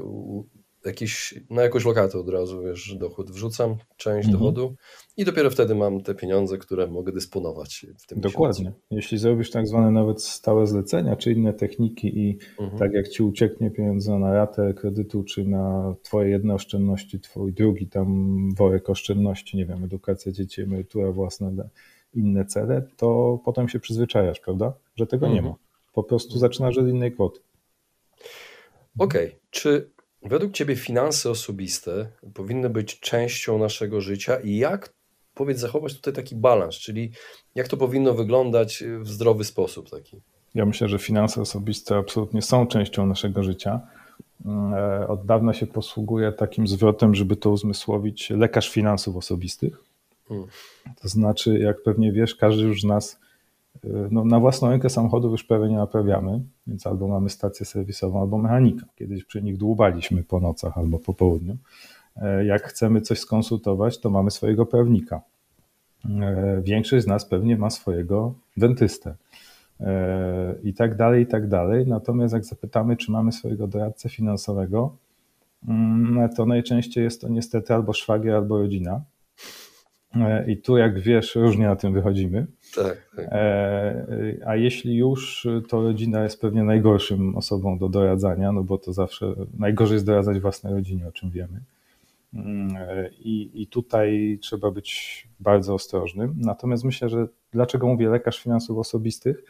jakiś, 0.87 1.35
na 1.51 1.62
jakąś 1.62 1.85
lokatę 1.85 2.18
od 2.18 2.29
razu, 2.29 2.62
wiesz, 2.62 2.94
dochód 2.94 3.31
wrzucam, 3.31 3.77
część 3.96 4.29
mhm. 4.29 4.33
dochodu 4.33 4.75
i 5.16 5.25
dopiero 5.25 5.51
wtedy 5.51 5.75
mam 5.75 6.01
te 6.01 6.14
pieniądze, 6.14 6.59
które 6.59 6.87
mogę 6.87 7.12
dysponować 7.12 7.87
w 7.99 8.07
tym 8.07 8.20
Dokładnie. 8.20 8.64
Miesiącu. 8.64 8.81
Jeśli 8.90 9.18
zrobisz 9.18 9.51
tak 9.51 9.66
zwane 9.66 9.90
nawet 9.90 10.22
stałe 10.22 10.66
zlecenia, 10.66 11.16
czy 11.16 11.33
inne 11.33 11.53
techniki 11.53 12.18
i 12.18 12.38
mhm. 12.59 12.79
tak 12.79 12.92
jak 12.92 13.09
ci 13.09 13.22
ucieknie 13.22 13.70
pieniądze 13.70 14.18
na 14.18 14.33
ratę 14.33 14.75
kredytu, 14.75 15.25
czy 15.25 15.44
na 15.44 15.94
twoje 16.03 16.31
jedne 16.31 16.55
oszczędności, 16.55 17.20
twój 17.20 17.53
drugi 17.53 17.87
tam 17.87 18.38
worek 18.55 18.90
oszczędności, 18.90 19.57
nie 19.57 19.66
wiem, 19.66 19.85
edukacja 19.85 20.33
dzieci, 20.33 20.62
emerytura 20.62 21.12
własna, 21.12 21.51
inne 22.14 22.44
cele, 22.44 22.83
to 22.96 23.40
potem 23.44 23.68
się 23.68 23.81
przyzwyczajasz, 23.81 24.40
prawda? 24.40 24.72
Że 24.96 25.07
tego 25.07 25.27
mhm. 25.27 25.44
nie 25.44 25.51
ma. 25.51 25.57
Po 25.92 26.03
prostu 26.03 26.38
zaczynasz 26.38 26.79
od 26.79 26.88
innej 26.88 27.12
kwoty. 27.12 27.40
Okej, 28.99 29.27
okay. 29.27 29.40
czy 29.51 29.95
Według 30.29 30.53
Ciebie 30.53 30.77
finanse 30.77 31.31
osobiste 31.31 32.09
powinny 32.35 32.71
być 32.71 33.01
częścią 33.01 33.59
naszego 33.59 34.01
życia 34.01 34.37
i 34.41 34.57
jak, 34.57 34.93
powiedz, 35.35 35.59
zachować 35.59 35.95
tutaj 35.95 36.15
taki 36.15 36.37
balans, 36.37 36.75
czyli 36.75 37.11
jak 37.55 37.69
to 37.69 37.77
powinno 37.77 38.15
wyglądać 38.15 38.85
w 39.01 39.09
zdrowy 39.09 39.45
sposób 39.45 39.91
taki? 39.91 40.21
Ja 40.55 40.67
myślę, 40.67 40.89
że 40.89 40.99
finanse 40.99 41.41
osobiste 41.41 41.97
absolutnie 41.97 42.43
są 42.43 42.67
częścią 42.67 43.07
naszego 43.07 43.43
życia. 43.43 43.81
E, 44.47 45.09
od 45.09 45.27
dawna 45.27 45.53
się 45.55 45.67
posługuje 45.67 46.33
takim 46.33 46.67
zwrotem, 46.67 47.15
żeby 47.15 47.37
to 47.37 47.51
uzmysłowić, 47.51 48.31
lekarz 48.31 48.71
finansów 48.71 49.17
osobistych. 49.17 49.79
Hmm. 50.29 50.47
To 51.03 51.09
znaczy, 51.09 51.59
jak 51.59 51.83
pewnie 51.83 52.12
wiesz, 52.12 52.35
każdy 52.35 52.62
już 52.62 52.81
z 52.81 52.85
nas 52.85 53.19
no, 54.11 54.25
na 54.25 54.41
własną 54.41 54.71
rękę 54.71 54.91
samochodów 54.91 55.33
już 55.33 55.45
prawie 55.45 55.69
nie 55.69 55.77
naprawiamy, 55.77 56.41
więc 56.67 56.87
albo 56.87 57.09
mamy 57.09 57.31
stację 57.31 57.67
serwisową, 57.67 58.21
albo 58.21 58.39
mechanika. 58.39 58.87
Kiedyś 58.97 59.25
przy 59.25 59.43
nich 59.43 59.57
dłubaliśmy 59.57 60.25
po 60.25 60.41
nocach 60.41 60.79
albo 60.79 60.99
po 60.99 61.15
południu. 61.15 61.57
E, 62.17 62.45
jak 62.45 62.62
chcemy 62.62 63.01
coś 63.01 63.19
skonsultować, 63.19 63.99
to 63.99 64.11
mamy 64.11 64.31
swojego 64.31 64.67
prawnika. 64.67 65.21
E, 66.05 66.61
większość 66.62 67.05
z 67.05 67.07
nas 67.07 67.27
pewnie 67.27 67.57
ma 67.57 67.71
swojego 67.71 68.35
dentystę 68.57 69.15
e, 69.81 70.55
i 70.62 70.75
tak 70.75 70.97
dalej, 70.97 71.23
i 71.23 71.27
tak 71.27 71.49
dalej. 71.49 71.87
Natomiast 71.87 72.35
jak 72.35 72.45
zapytamy, 72.45 72.97
czy 72.97 73.12
mamy 73.12 73.33
swojego 73.33 73.67
doradcę 73.67 74.09
finansowego, 74.09 74.97
mm, 75.69 76.29
to 76.29 76.47
najczęściej 76.47 77.05
jest 77.05 77.21
to 77.21 77.29
niestety 77.29 77.75
albo 77.75 77.93
szwagier, 77.93 78.35
albo 78.35 78.59
rodzina. 78.59 79.01
I 80.47 80.57
tu, 80.57 80.77
jak 80.77 81.01
wiesz, 81.01 81.35
różnie 81.35 81.67
na 81.67 81.77
tym 81.77 81.93
wychodzimy. 81.93 82.47
Tak, 82.77 83.11
tak. 83.17 83.27
E, 83.31 84.37
a 84.47 84.57
jeśli 84.57 84.97
już, 84.97 85.49
to 85.69 85.83
rodzina 85.83 86.23
jest 86.23 86.41
pewnie 86.41 86.65
najgorszym 86.65 87.37
osobą 87.37 87.79
do 87.79 87.89
doradzania, 87.89 88.53
no 88.53 88.62
bo 88.62 88.79
to 88.79 88.93
zawsze 88.93 89.35
najgorzej 89.59 89.95
jest 89.95 90.07
doradzać 90.07 90.41
własnej 90.41 90.73
rodzinie, 90.73 91.09
o 91.09 91.12
czym 91.12 91.31
wiemy. 91.31 91.61
Mm, 92.35 92.77
e, 92.77 93.11
I, 93.25 93.62
I 93.62 93.67
tutaj 93.67 94.39
trzeba 94.43 94.71
być 94.71 95.29
bardzo 95.41 95.75
ostrożnym. 95.75 96.35
Natomiast 96.39 96.85
myślę, 96.85 97.09
że 97.09 97.29
dlaczego 97.53 97.87
mówię 97.87 98.09
lekarz 98.09 98.43
finansów 98.43 98.79
osobistych? 98.79 99.45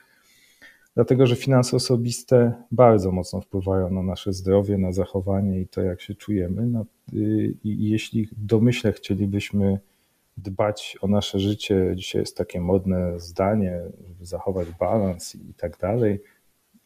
Dlatego, 0.95 1.27
że 1.27 1.37
finanse 1.37 1.77
osobiste 1.77 2.53
bardzo 2.71 3.13
mocno 3.13 3.41
wpływają 3.41 3.91
na 3.91 4.03
nasze 4.03 4.33
zdrowie, 4.33 4.79
na 4.79 4.93
zachowanie 4.93 5.61
i 5.61 5.67
to, 5.67 5.83
jak 5.83 6.01
się 6.01 6.15
czujemy. 6.15 6.67
No, 6.67 6.85
I 7.13 7.91
jeśli 7.91 8.29
domyśle 8.37 8.93
chcielibyśmy 8.93 9.79
dbać 10.37 10.99
o 11.01 11.09
nasze 11.09 11.39
życie. 11.39 11.93
Dzisiaj 11.97 12.23
jest 12.23 12.37
takie 12.37 12.61
modne 12.61 13.21
zdanie, 13.21 13.81
żeby 14.09 14.27
zachować 14.27 14.69
balans 14.71 15.35
i 15.35 15.55
tak 15.55 15.79
dalej, 15.79 16.23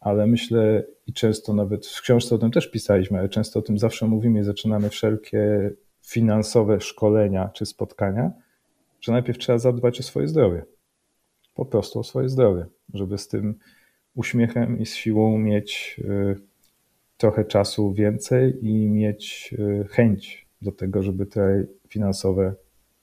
ale 0.01 0.27
myślę 0.27 0.85
i 1.07 1.13
często 1.13 1.55
nawet 1.55 1.87
w 1.87 2.01
książce 2.01 2.35
o 2.35 2.39
tym 2.39 2.51
też 2.51 2.71
pisaliśmy, 2.71 3.19
ale 3.19 3.29
często 3.29 3.59
o 3.59 3.63
tym 3.63 3.79
zawsze 3.79 4.07
mówimy 4.07 4.41
i 4.41 4.45
zaczynamy 4.45 4.89
wszelkie 4.89 5.71
finansowe 6.07 6.81
szkolenia 6.81 7.49
czy 7.49 7.67
spotkania, 7.67 8.33
że 9.01 9.13
najpierw 9.13 9.39
trzeba 9.39 9.59
zadbać 9.59 10.01
o 10.01 10.03
swoje 10.03 10.29
zdrowie. 10.29 10.65
Po 11.55 11.65
prostu 11.65 11.99
o 11.99 12.05
swoje 12.05 12.29
zdrowie, 12.29 12.67
żeby 12.95 13.19
z 13.19 13.29
tym 13.29 13.55
uśmiechem 14.15 14.79
i 14.79 14.87
z 14.87 14.95
siłą 14.95 15.39
mieć 15.39 16.01
y, 16.05 16.41
trochę 17.17 17.45
czasu 17.45 17.93
więcej 17.93 18.67
i 18.67 18.91
mieć 18.91 19.55
y, 19.59 19.89
chęć 19.91 20.47
do 20.63 20.73
tego, 20.73 21.03
żeby 21.03 21.27
te 21.27 21.65
finansowe 21.89 22.55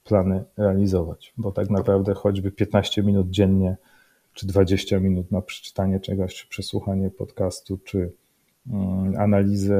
plany 0.07 0.43
realizować. 0.57 1.33
Bo 1.37 1.51
tak 1.51 1.69
naprawdę 1.69 2.13
choćby 2.13 2.51
15 2.51 3.03
minut 3.03 3.29
dziennie, 3.29 3.77
czy 4.33 4.47
20 4.47 4.99
minut 4.99 5.31
na 5.31 5.41
przeczytanie 5.41 5.99
czegoś, 5.99 6.35
czy 6.35 6.47
przesłuchanie 6.47 7.09
podcastu, 7.09 7.77
czy 7.77 8.11
mm, 8.71 9.15
analizę 9.17 9.77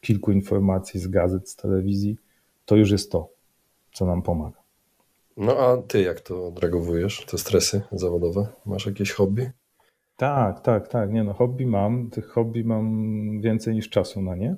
kilku 0.00 0.32
informacji 0.32 1.00
z 1.00 1.08
gazet, 1.08 1.50
z 1.50 1.56
telewizji, 1.56 2.16
to 2.64 2.76
już 2.76 2.90
jest 2.90 3.12
to, 3.12 3.28
co 3.92 4.06
nam 4.06 4.22
pomaga. 4.22 4.58
No 5.36 5.56
a 5.58 5.76
ty 5.76 6.02
jak 6.02 6.20
to 6.20 6.46
odreagowujesz, 6.46 7.26
te 7.26 7.38
stresy 7.38 7.82
zawodowe? 7.92 8.46
Masz 8.66 8.86
jakieś 8.86 9.12
hobby? 9.12 9.50
Tak, 10.16 10.60
tak, 10.60 10.88
tak. 10.88 11.12
Nie 11.12 11.24
no, 11.24 11.34
hobby 11.34 11.66
mam. 11.66 12.10
Tych 12.10 12.28
hobby 12.28 12.64
mam 12.64 13.40
więcej 13.40 13.74
niż 13.74 13.88
czasu 13.88 14.22
na 14.22 14.36
nie. 14.36 14.56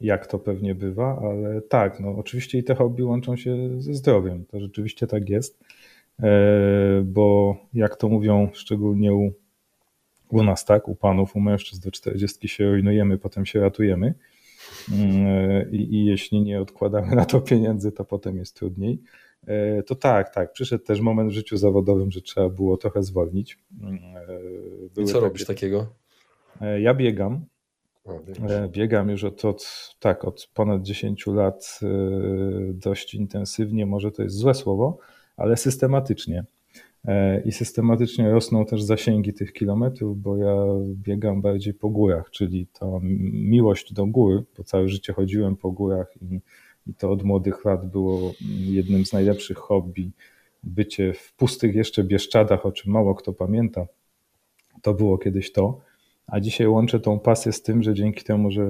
Jak 0.00 0.26
to 0.26 0.38
pewnie 0.38 0.74
bywa, 0.74 1.20
ale 1.22 1.62
tak, 1.62 2.00
no 2.00 2.16
oczywiście 2.16 2.58
i 2.58 2.64
te 2.64 2.74
hobby 2.74 3.04
łączą 3.04 3.36
się 3.36 3.82
ze 3.82 3.94
zdrowiem. 3.94 4.44
To 4.44 4.60
rzeczywiście 4.60 5.06
tak 5.06 5.28
jest. 5.28 5.64
E, 6.22 7.02
bo 7.04 7.56
jak 7.74 7.96
to 7.96 8.08
mówią, 8.08 8.48
szczególnie 8.52 9.14
u, 9.14 9.32
u 10.28 10.42
nas, 10.42 10.64
tak, 10.64 10.88
u 10.88 10.94
panów, 10.94 11.36
u 11.36 11.40
mężczyzn 11.40 11.82
do 11.82 11.90
40 11.90 12.48
się 12.48 12.70
rujnujemy, 12.70 13.18
potem 13.18 13.46
się 13.46 13.60
ratujemy. 13.60 14.14
Mm, 14.92 15.26
e, 15.26 15.70
I, 15.70 15.94
I 15.94 16.04
jeśli 16.04 16.40
nie 16.40 16.60
odkładamy 16.60 17.16
na 17.16 17.24
to 17.24 17.40
pieniędzy, 17.40 17.92
to 17.92 18.04
potem 18.04 18.36
jest 18.36 18.56
trudniej. 18.56 19.02
E, 19.46 19.82
to 19.82 19.94
tak, 19.94 20.34
tak. 20.34 20.52
Przyszedł 20.52 20.84
też 20.84 21.00
moment 21.00 21.30
w 21.30 21.34
życiu 21.34 21.56
zawodowym, 21.56 22.10
że 22.10 22.22
trzeba 22.22 22.48
było 22.48 22.76
trochę 22.76 23.02
zwolnić. 23.02 23.58
Mm, 23.82 23.98
Były 24.94 25.04
I 25.04 25.06
co 25.06 25.12
takie... 25.12 25.24
robisz 25.24 25.44
takiego? 25.44 25.86
Ja 26.78 26.94
biegam. 26.94 27.44
O, 28.04 28.20
biegam 28.68 29.10
już 29.10 29.24
od, 29.24 29.44
od, 29.44 29.94
tak, 30.00 30.24
od 30.24 30.50
ponad 30.54 30.82
10 30.82 31.26
lat 31.26 31.80
dość 32.72 33.14
intensywnie, 33.14 33.86
może 33.86 34.12
to 34.12 34.22
jest 34.22 34.36
złe 34.36 34.54
słowo, 34.54 34.98
ale 35.36 35.56
systematycznie. 35.56 36.44
E, 37.04 37.40
I 37.40 37.52
systematycznie 37.52 38.30
rosną 38.30 38.66
też 38.66 38.82
zasięgi 38.82 39.32
tych 39.32 39.52
kilometrów, 39.52 40.22
bo 40.22 40.36
ja 40.36 40.56
biegam 40.94 41.42
bardziej 41.42 41.74
po 41.74 41.88
górach, 41.88 42.30
czyli 42.30 42.66
ta 42.66 42.86
miłość 43.32 43.92
do 43.92 44.06
gór, 44.06 44.44
bo 44.56 44.64
całe 44.64 44.88
życie 44.88 45.12
chodziłem 45.12 45.56
po 45.56 45.70
górach 45.70 46.14
i, 46.22 46.40
i 46.86 46.94
to 46.94 47.10
od 47.10 47.22
młodych 47.22 47.64
lat 47.64 47.90
było 47.90 48.32
jednym 48.60 49.06
z 49.06 49.12
najlepszych 49.12 49.58
hobby. 49.58 50.10
Bycie 50.62 51.12
w 51.12 51.32
pustych 51.32 51.74
jeszcze 51.74 52.04
Bieszczadach, 52.04 52.66
o 52.66 52.72
czym 52.72 52.92
mało 52.92 53.14
kto 53.14 53.32
pamięta, 53.32 53.86
to 54.82 54.94
było 54.94 55.18
kiedyś 55.18 55.52
to. 55.52 55.80
A 56.30 56.40
dzisiaj 56.40 56.66
łączę 56.66 57.00
tą 57.00 57.20
pasję 57.20 57.52
z 57.52 57.62
tym, 57.62 57.82
że 57.82 57.94
dzięki 57.94 58.24
temu, 58.24 58.50
że 58.50 58.66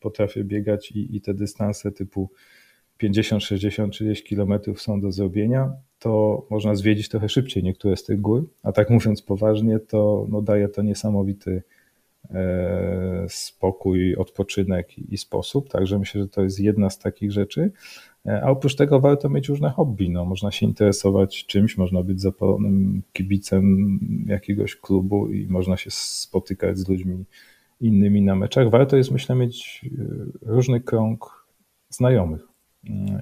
potrafię 0.00 0.44
biegać 0.44 0.92
i, 0.92 1.16
i 1.16 1.20
te 1.20 1.34
dystanse 1.34 1.92
typu 1.92 2.30
50, 2.98 3.42
60, 3.42 3.92
30 3.92 4.24
kilometrów 4.24 4.82
są 4.82 5.00
do 5.00 5.12
zrobienia, 5.12 5.72
to 5.98 6.42
można 6.50 6.74
zwiedzić 6.74 7.08
trochę 7.08 7.28
szybciej 7.28 7.62
niektóre 7.62 7.96
z 7.96 8.04
tych 8.04 8.20
gór, 8.20 8.50
a 8.62 8.72
tak 8.72 8.90
mówiąc 8.90 9.22
poważnie, 9.22 9.78
to 9.78 10.26
no 10.28 10.42
daje 10.42 10.68
to 10.68 10.82
niesamowity 10.82 11.62
e, 12.30 13.26
spokój, 13.28 14.16
odpoczynek 14.16 14.98
i, 14.98 15.14
i 15.14 15.18
sposób, 15.18 15.68
także 15.68 15.98
myślę, 15.98 16.20
że 16.20 16.28
to 16.28 16.42
jest 16.42 16.60
jedna 16.60 16.90
z 16.90 16.98
takich 16.98 17.32
rzeczy. 17.32 17.72
E, 18.26 18.42
a 18.42 18.50
oprócz 18.50 18.74
tego 18.74 19.00
warto 19.00 19.28
mieć 19.28 19.48
różne 19.48 19.70
hobby. 19.70 20.10
No, 20.10 20.24
można 20.24 20.50
się 20.50 20.66
interesować 20.66 21.46
czymś, 21.46 21.78
można 21.78 22.02
być 22.02 22.20
zapalonym 22.20 23.02
kibicem 23.12 23.98
jakiegoś 24.26 24.76
klubu 24.76 25.28
i 25.28 25.46
można 25.48 25.76
się 25.76 25.90
spotykać 25.90 26.78
z 26.78 26.88
ludźmi 26.88 27.24
innymi 27.80 28.22
na 28.22 28.36
meczach. 28.36 28.70
Warto 28.70 28.96
jest, 28.96 29.10
myślę, 29.10 29.34
mieć 29.34 29.84
e, 29.84 30.50
różny 30.52 30.80
krąg 30.80 31.46
znajomych 31.88 32.40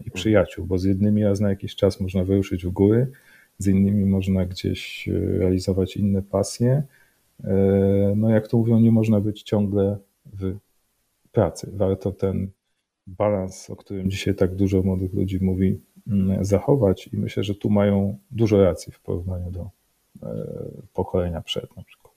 i 0.07 0.11
przyjaciół, 0.11 0.67
bo 0.67 0.79
z 0.79 0.85
jednymi 0.85 1.25
raz 1.25 1.41
na 1.41 1.51
jakiś 1.51 1.77
czas 1.77 2.01
można 2.01 2.25
wyruszyć 2.25 2.67
w 2.67 2.71
góry, 2.71 3.11
z 3.59 3.67
innymi 3.67 4.05
można 4.05 4.47
gdzieś 4.47 5.09
e, 5.09 5.39
realizować 5.39 5.97
inne 5.97 6.23
pasje. 6.23 6.83
No 8.17 8.31
jak 8.31 8.49
to 8.49 8.57
mówią, 8.57 8.81
nie 8.81 8.93
można 8.93 9.21
być 9.21 9.43
ciągle 9.43 9.99
w 10.27 10.57
pracy. 11.33 11.71
Warto 11.73 12.13
ten 12.13 12.51
balans, 13.07 13.71
o 13.71 13.77
którym 13.77 14.11
dzisiaj 14.11 14.35
tak 14.35 14.55
dużo 14.55 14.83
młodych 14.83 15.13
ludzi 15.13 15.39
mówi, 15.41 15.81
mm, 16.07 16.45
zachować 16.45 17.09
i 17.13 17.17
myślę, 17.17 17.45
że 17.45 17.55
tu 17.55 17.71
mają 17.71 18.19
dużo 18.31 18.65
racji 18.65 18.93
w 18.93 19.01
porównaniu 19.01 19.51
do 19.51 19.71
e, 20.23 20.47
pokolenia 20.93 21.43
przed 21.43 21.77
na 21.77 21.85
przykład. 21.85 22.15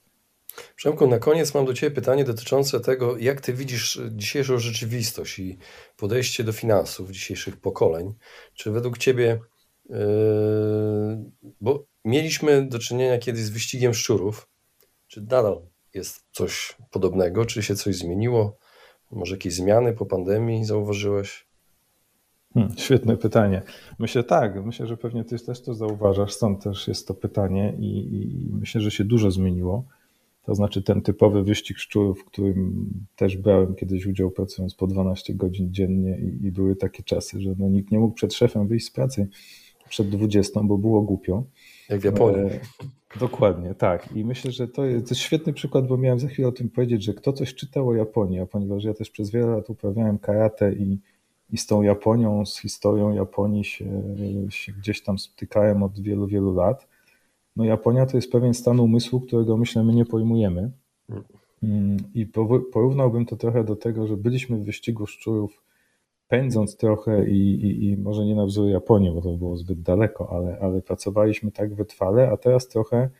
Przemku, 0.76 1.06
na 1.06 1.18
koniec 1.18 1.54
mam 1.54 1.66
do 1.66 1.74
Ciebie 1.74 1.94
pytanie 1.94 2.24
dotyczące 2.24 2.80
tego, 2.80 3.18
jak 3.18 3.40
Ty 3.40 3.52
widzisz 3.52 4.00
dzisiejszą 4.10 4.58
rzeczywistość 4.58 5.38
i 5.38 5.58
podejście 5.96 6.44
do 6.44 6.52
finansów 6.52 7.10
dzisiejszych 7.10 7.56
pokoleń. 7.56 8.14
Czy 8.54 8.70
według 8.70 8.98
Ciebie, 8.98 9.38
yy, 9.90 9.96
bo 11.60 11.84
mieliśmy 12.04 12.68
do 12.68 12.78
czynienia 12.78 13.18
kiedyś 13.18 13.42
z 13.42 13.50
wyścigiem 13.50 13.94
szczurów, 13.94 14.48
czy 15.06 15.20
nadal 15.20 15.66
jest 15.94 16.24
coś 16.32 16.76
podobnego, 16.90 17.46
czy 17.46 17.62
się 17.62 17.76
coś 17.76 17.96
zmieniło? 17.96 18.58
Może 19.10 19.34
jakieś 19.34 19.54
zmiany 19.54 19.92
po 19.92 20.06
pandemii 20.06 20.64
zauważyłeś? 20.64 21.46
Hmm, 22.54 22.76
świetne 22.78 23.16
pytanie. 23.16 23.62
Myślę 23.98 24.24
tak, 24.24 24.64
myślę, 24.64 24.86
że 24.86 24.96
pewnie 24.96 25.24
ty 25.24 25.38
też 25.38 25.62
to 25.62 25.74
zauważasz, 25.74 26.32
stąd 26.32 26.62
też 26.62 26.88
jest 26.88 27.08
to 27.08 27.14
pytanie 27.14 27.74
i, 27.78 28.14
i 28.14 28.48
myślę, 28.52 28.80
że 28.80 28.90
się 28.90 29.04
dużo 29.04 29.30
zmieniło. 29.30 29.84
To 30.42 30.54
znaczy 30.54 30.82
ten 30.82 31.02
typowy 31.02 31.42
wyścig 31.42 31.78
szczurów, 31.78 32.20
w 32.20 32.24
którym 32.24 32.90
też 33.16 33.36
brałem 33.36 33.74
kiedyś 33.74 34.06
udział 34.06 34.30
pracując 34.30 34.74
po 34.74 34.86
12 34.86 35.34
godzin 35.34 35.74
dziennie 35.74 36.18
i, 36.18 36.46
i 36.46 36.52
były 36.52 36.76
takie 36.76 37.02
czasy, 37.02 37.40
że 37.40 37.54
no, 37.58 37.68
nikt 37.68 37.90
nie 37.90 37.98
mógł 37.98 38.14
przed 38.14 38.34
szefem 38.34 38.68
wyjść 38.68 38.86
z 38.86 38.90
pracy 38.90 39.28
przed 39.88 40.08
20, 40.08 40.60
bo 40.64 40.78
było 40.78 41.02
głupio. 41.02 41.44
Jak 41.88 42.00
w 42.00 42.04
Japonii. 42.04 42.50
Dokładnie, 43.20 43.74
tak. 43.74 44.16
I 44.16 44.24
myślę, 44.24 44.52
że 44.52 44.68
to 44.68 44.84
jest, 44.84 45.06
to 45.06 45.14
jest 45.14 45.22
świetny 45.22 45.52
przykład, 45.52 45.86
bo 45.86 45.96
miałem 45.96 46.20
za 46.20 46.28
chwilę 46.28 46.48
o 46.48 46.52
tym 46.52 46.70
powiedzieć, 46.70 47.04
że 47.04 47.14
kto 47.14 47.32
coś 47.32 47.54
czytał 47.54 47.88
o 47.88 47.94
Japonii, 47.94 48.40
a 48.40 48.46
ponieważ 48.46 48.84
ja 48.84 48.94
też 48.94 49.10
przez 49.10 49.30
wiele 49.30 49.46
lat 49.46 49.70
uprawiałem 49.70 50.18
karate 50.18 50.72
i, 50.72 50.98
i 51.50 51.58
z 51.58 51.66
tą 51.66 51.82
Japonią, 51.82 52.46
z 52.46 52.58
historią 52.58 53.14
Japonii 53.14 53.64
się, 53.64 54.02
się 54.50 54.72
gdzieś 54.72 55.02
tam 55.02 55.18
stykałem 55.18 55.82
od 55.82 56.00
wielu, 56.00 56.26
wielu 56.26 56.54
lat, 56.54 56.88
no 57.56 57.64
Japonia 57.64 58.06
to 58.06 58.16
jest 58.16 58.32
pewien 58.32 58.54
stan 58.54 58.80
umysłu, 58.80 59.20
którego 59.20 59.56
myślę 59.56 59.84
my 59.84 59.94
nie 59.94 60.04
pojmujemy. 60.04 60.70
Mm, 61.62 61.96
I 62.14 62.26
porównałbym 62.72 63.26
to 63.26 63.36
trochę 63.36 63.64
do 63.64 63.76
tego, 63.76 64.06
że 64.06 64.16
byliśmy 64.16 64.56
w 64.56 64.64
wyścigu 64.64 65.06
szczurów 65.06 65.63
pędząc 66.28 66.76
trochę 66.76 67.28
i, 67.28 67.54
i, 67.54 67.84
i 67.84 67.96
może 67.96 68.24
nie 68.24 68.34
na 68.34 68.46
wzór 68.46 68.68
Japonii, 68.68 69.10
bo 69.10 69.20
to 69.20 69.32
było 69.32 69.56
zbyt 69.56 69.82
daleko, 69.82 70.30
ale, 70.30 70.58
ale 70.60 70.82
pracowaliśmy 70.82 71.52
tak 71.52 71.74
wytrwale, 71.74 72.30
a 72.30 72.36
teraz 72.36 72.68
trochę 72.68 73.10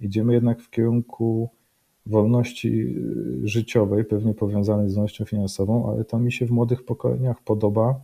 idziemy 0.00 0.32
jednak 0.32 0.60
w 0.60 0.70
kierunku 0.70 1.48
wolności 2.06 2.96
y, 3.44 3.48
życiowej, 3.48 4.04
pewnie 4.04 4.34
powiązanej 4.34 4.90
z 4.90 4.94
wolnością 4.94 5.24
finansową, 5.24 5.92
ale 5.92 6.04
to 6.04 6.18
mi 6.18 6.32
się 6.32 6.46
w 6.46 6.50
młodych 6.50 6.84
pokoleniach 6.84 7.42
podoba, 7.42 8.00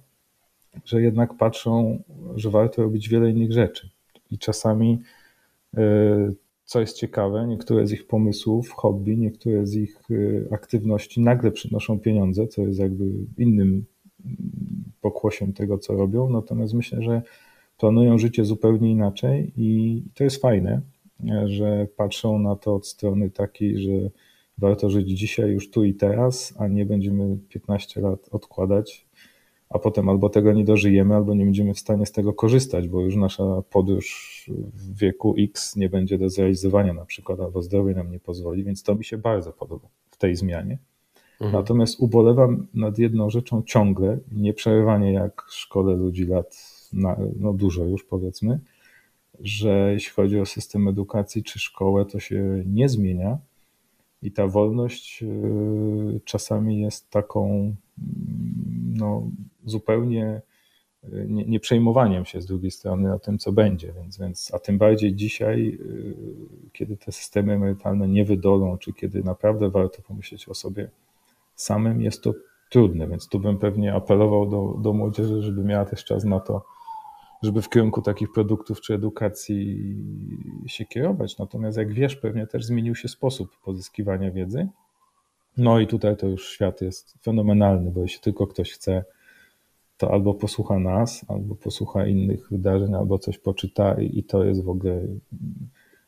że 0.84 1.02
jednak 1.02 1.34
patrzą, 1.34 2.02
że 2.36 2.50
warto 2.50 2.82
robić 2.82 3.08
wiele 3.08 3.30
innych 3.30 3.52
rzeczy. 3.52 3.90
I 4.30 4.38
czasami 4.38 4.98
E, 5.76 6.32
co 6.64 6.80
jest 6.80 6.96
ciekawe, 6.96 7.46
niektóre 7.46 7.86
z 7.86 7.92
ich 7.92 8.06
pomysłów, 8.06 8.70
hobby, 8.70 9.16
niektóre 9.16 9.66
z 9.66 9.74
ich 9.74 9.98
e, 10.10 10.54
aktywności 10.54 11.20
nagle 11.20 11.50
przynoszą 11.50 12.00
pieniądze, 12.00 12.46
co 12.46 12.62
jest 12.62 12.78
jakby 12.78 13.04
innym 13.38 13.84
pokłosiem 15.00 15.52
tego, 15.52 15.78
co 15.78 15.94
robią. 15.94 16.30
Natomiast 16.30 16.74
myślę, 16.74 17.02
że 17.02 17.22
planują 17.78 18.18
życie 18.18 18.44
zupełnie 18.44 18.90
inaczej 18.90 19.52
i 19.56 20.02
to 20.14 20.24
jest 20.24 20.42
fajne, 20.42 20.80
że 21.44 21.86
patrzą 21.96 22.38
na 22.38 22.56
to 22.56 22.74
od 22.74 22.86
strony 22.86 23.30
takiej, 23.30 23.82
że 23.82 24.10
warto 24.58 24.90
żyć 24.90 25.08
dzisiaj, 25.08 25.50
już 25.50 25.70
tu 25.70 25.84
i 25.84 25.94
teraz, 25.94 26.54
a 26.58 26.68
nie 26.68 26.86
będziemy 26.86 27.38
15 27.48 28.00
lat 28.00 28.28
odkładać 28.30 29.06
a 29.74 29.78
potem 29.78 30.08
albo 30.08 30.28
tego 30.28 30.52
nie 30.52 30.64
dożyjemy, 30.64 31.14
albo 31.14 31.34
nie 31.34 31.44
będziemy 31.44 31.74
w 31.74 31.78
stanie 31.78 32.06
z 32.06 32.12
tego 32.12 32.32
korzystać, 32.32 32.88
bo 32.88 33.00
już 33.00 33.16
nasza 33.16 33.62
podróż 33.70 34.50
w 34.74 34.98
wieku 34.98 35.34
X 35.38 35.76
nie 35.76 35.88
będzie 35.88 36.18
do 36.18 36.28
zrealizowania 36.28 36.92
na 36.92 37.04
przykład, 37.04 37.40
albo 37.40 37.62
zdrowie 37.62 37.94
nam 37.94 38.10
nie 38.10 38.20
pozwoli, 38.20 38.64
więc 38.64 38.82
to 38.82 38.94
mi 38.94 39.04
się 39.04 39.18
bardzo 39.18 39.52
podoba 39.52 39.88
w 40.10 40.16
tej 40.16 40.36
zmianie. 40.36 40.78
Mhm. 41.40 41.52
Natomiast 41.52 42.00
ubolewam 42.00 42.66
nad 42.74 42.98
jedną 42.98 43.30
rzeczą 43.30 43.62
ciągle, 43.62 44.18
nieprzerywanie 44.32 45.12
jak 45.12 45.42
w 45.48 45.54
szkole 45.54 45.96
ludzi 45.96 46.26
lat, 46.26 46.56
na, 46.92 47.16
no 47.40 47.52
dużo 47.52 47.84
już 47.84 48.04
powiedzmy, 48.04 48.60
że 49.40 49.92
jeśli 49.92 50.12
chodzi 50.12 50.40
o 50.40 50.46
system 50.46 50.88
edukacji 50.88 51.42
czy 51.42 51.58
szkołę, 51.58 52.04
to 52.04 52.20
się 52.20 52.62
nie 52.66 52.88
zmienia 52.88 53.38
i 54.22 54.32
ta 54.32 54.46
wolność 54.46 55.22
y, 55.22 56.20
czasami 56.24 56.80
jest 56.80 57.10
taką 57.10 57.74
no, 58.94 59.30
zupełnie 59.64 60.40
nie, 61.12 61.44
nie, 61.44 61.60
przejmowaniem 61.60 62.24
się 62.24 62.40
z 62.40 62.46
drugiej 62.46 62.70
strony 62.70 63.14
o 63.14 63.18
tym, 63.18 63.38
co 63.38 63.52
będzie. 63.52 63.92
Więc, 63.92 64.18
więc, 64.18 64.54
a 64.54 64.58
tym 64.58 64.78
bardziej 64.78 65.14
dzisiaj, 65.14 65.78
kiedy 66.72 66.96
te 66.96 67.12
systemy 67.12 67.52
emerytalne 67.52 68.08
nie 68.08 68.24
wydolą, 68.24 68.78
czy 68.78 68.92
kiedy 68.92 69.24
naprawdę 69.24 69.70
warto 69.70 70.02
pomyśleć 70.02 70.48
o 70.48 70.54
sobie 70.54 70.90
samym, 71.54 72.02
jest 72.02 72.22
to 72.22 72.32
trudne. 72.70 73.08
Więc 73.08 73.28
tu 73.28 73.40
bym 73.40 73.58
pewnie 73.58 73.94
apelował 73.94 74.46
do, 74.46 74.78
do 74.82 74.92
młodzieży, 74.92 75.42
żeby 75.42 75.64
miała 75.64 75.84
też 75.84 76.04
czas 76.04 76.24
na 76.24 76.40
to, 76.40 76.64
żeby 77.42 77.62
w 77.62 77.68
kierunku 77.68 78.02
takich 78.02 78.32
produktów 78.32 78.80
czy 78.80 78.94
edukacji 78.94 79.94
się 80.66 80.84
kierować. 80.84 81.38
Natomiast 81.38 81.78
jak 81.78 81.92
wiesz, 81.92 82.16
pewnie 82.16 82.46
też 82.46 82.64
zmienił 82.64 82.94
się 82.94 83.08
sposób 83.08 83.56
pozyskiwania 83.64 84.30
wiedzy. 84.30 84.68
No 85.56 85.80
i 85.80 85.86
tutaj 85.86 86.16
to 86.16 86.26
już 86.26 86.48
świat 86.48 86.80
jest 86.80 87.18
fenomenalny, 87.22 87.90
bo 87.90 88.02
jeśli 88.02 88.20
tylko 88.20 88.46
ktoś 88.46 88.72
chce, 88.72 89.04
to 89.96 90.12
albo 90.12 90.34
posłucha 90.34 90.78
nas, 90.78 91.24
albo 91.28 91.54
posłucha 91.54 92.06
innych 92.06 92.50
wydarzeń, 92.50 92.94
albo 92.94 93.18
coś 93.18 93.38
poczyta 93.38 93.94
i 94.00 94.22
to 94.22 94.44
jest 94.44 94.64
w 94.64 94.68
ogóle 94.68 95.02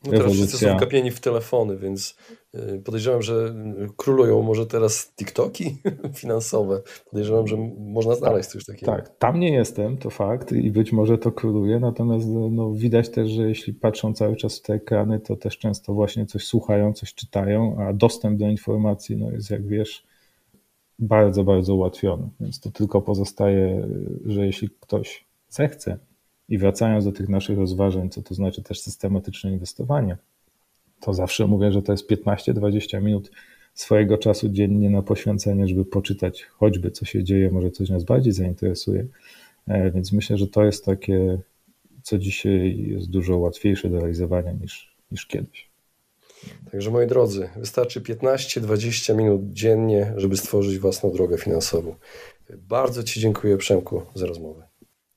no 0.07 0.19
teraz 0.19 0.33
wszyscy 0.33 0.59
są 0.59 0.77
kapieni 0.77 1.11
w 1.11 1.21
telefony, 1.21 1.77
więc 1.77 2.17
y, 2.55 2.83
podejrzewam, 2.85 3.23
że 3.23 3.55
królują 3.97 4.43
może 4.43 4.67
teraz 4.67 5.13
TikToki 5.17 5.77
finansowe. 6.21 6.83
Podejrzewam, 7.11 7.47
że 7.47 7.57
można 7.79 8.15
znaleźć 8.15 8.49
coś 8.49 8.65
takiego. 8.65 8.93
Tak, 8.93 9.19
tam 9.19 9.41
nie 9.41 9.53
jestem, 9.53 9.99
to 9.99 10.11
fakt 10.11 10.53
i 10.53 10.71
być 10.71 10.93
może 10.93 11.19
to 11.19 11.33
króluje, 11.33 11.81
natomiast 11.81 12.27
no, 12.51 12.73
widać 12.73 13.11
też, 13.11 13.31
że 13.31 13.49
jeśli 13.49 13.75
patrzą 13.75 14.15
cały 14.15 14.37
czas 14.37 14.59
w 14.59 14.63
te 14.63 14.75
ekrany, 14.75 15.21
to 15.21 15.37
też 15.37 15.59
często 15.59 15.95
właśnie 15.95 16.27
coś 16.27 16.47
słuchają, 16.47 16.93
coś 16.93 17.15
czytają, 17.15 17.77
a 17.79 17.93
dostęp 17.93 18.39
do 18.39 18.49
informacji 18.49 19.17
no, 19.17 19.31
jest, 19.31 19.51
jak 19.51 19.67
wiesz, 19.67 20.07
bardzo, 20.99 21.45
bardzo 21.45 21.75
ułatwiony. 21.75 22.29
Więc 22.41 22.61
to 22.61 22.71
tylko 22.71 23.03
pozostaje, 23.03 23.89
że 24.27 24.47
jeśli 24.47 24.69
ktoś 24.81 25.27
zechce 25.49 25.99
i 26.49 26.59
wracając 26.59 27.05
do 27.05 27.13
tych 27.13 27.29
naszych 27.29 27.59
rozważań, 27.59 28.11
co 28.11 28.23
to 28.23 28.35
znaczy 28.35 28.63
też 28.63 28.81
systematyczne 28.81 29.53
inwestowanie, 29.53 30.17
to 31.01 31.15
zawsze 31.15 31.47
mówię, 31.47 31.73
że 31.73 31.83
to 31.83 31.93
jest 31.93 32.11
15-20 32.11 33.03
minut 33.03 33.31
swojego 33.75 34.19
czasu 34.19 34.49
dziennie 34.49 34.91
na 34.91 35.03
poświęcenie, 35.03 35.69
żeby 35.69 35.85
poczytać 35.85 36.43
choćby 36.43 36.91
co 36.91 37.05
się 37.05 37.25
dzieje, 37.25 37.51
może 37.51 37.71
coś 37.71 37.89
nas 37.89 38.05
bardziej 38.05 38.33
zainteresuje. 38.33 39.07
E, 39.69 39.91
więc 39.91 40.13
myślę, 40.13 40.39
że 40.39 40.47
to 40.47 40.65
jest 40.65 40.85
takie, 40.85 41.39
co 42.03 42.19
dzisiaj 42.19 42.79
jest 42.79 43.11
dużo 43.11 43.37
łatwiejsze 43.37 43.91
do 43.91 43.99
realizowania 44.01 44.53
niż, 44.53 44.97
niż 45.13 45.27
kiedyś. 45.27 45.69
Także 46.71 46.91
moi 46.91 47.07
drodzy, 47.07 47.49
wystarczy 47.57 48.01
15-20 48.01 49.17
minut 49.17 49.41
dziennie, 49.53 50.13
żeby 50.17 50.37
stworzyć 50.37 50.79
własną 50.79 51.13
drogę 51.13 51.39
finansową. 51.39 51.95
Bardzo 52.51 53.03
Ci 53.03 53.21
dziękuję, 53.21 53.57
Przemku, 53.57 54.03
za 54.15 54.27
rozmowę. 54.27 54.66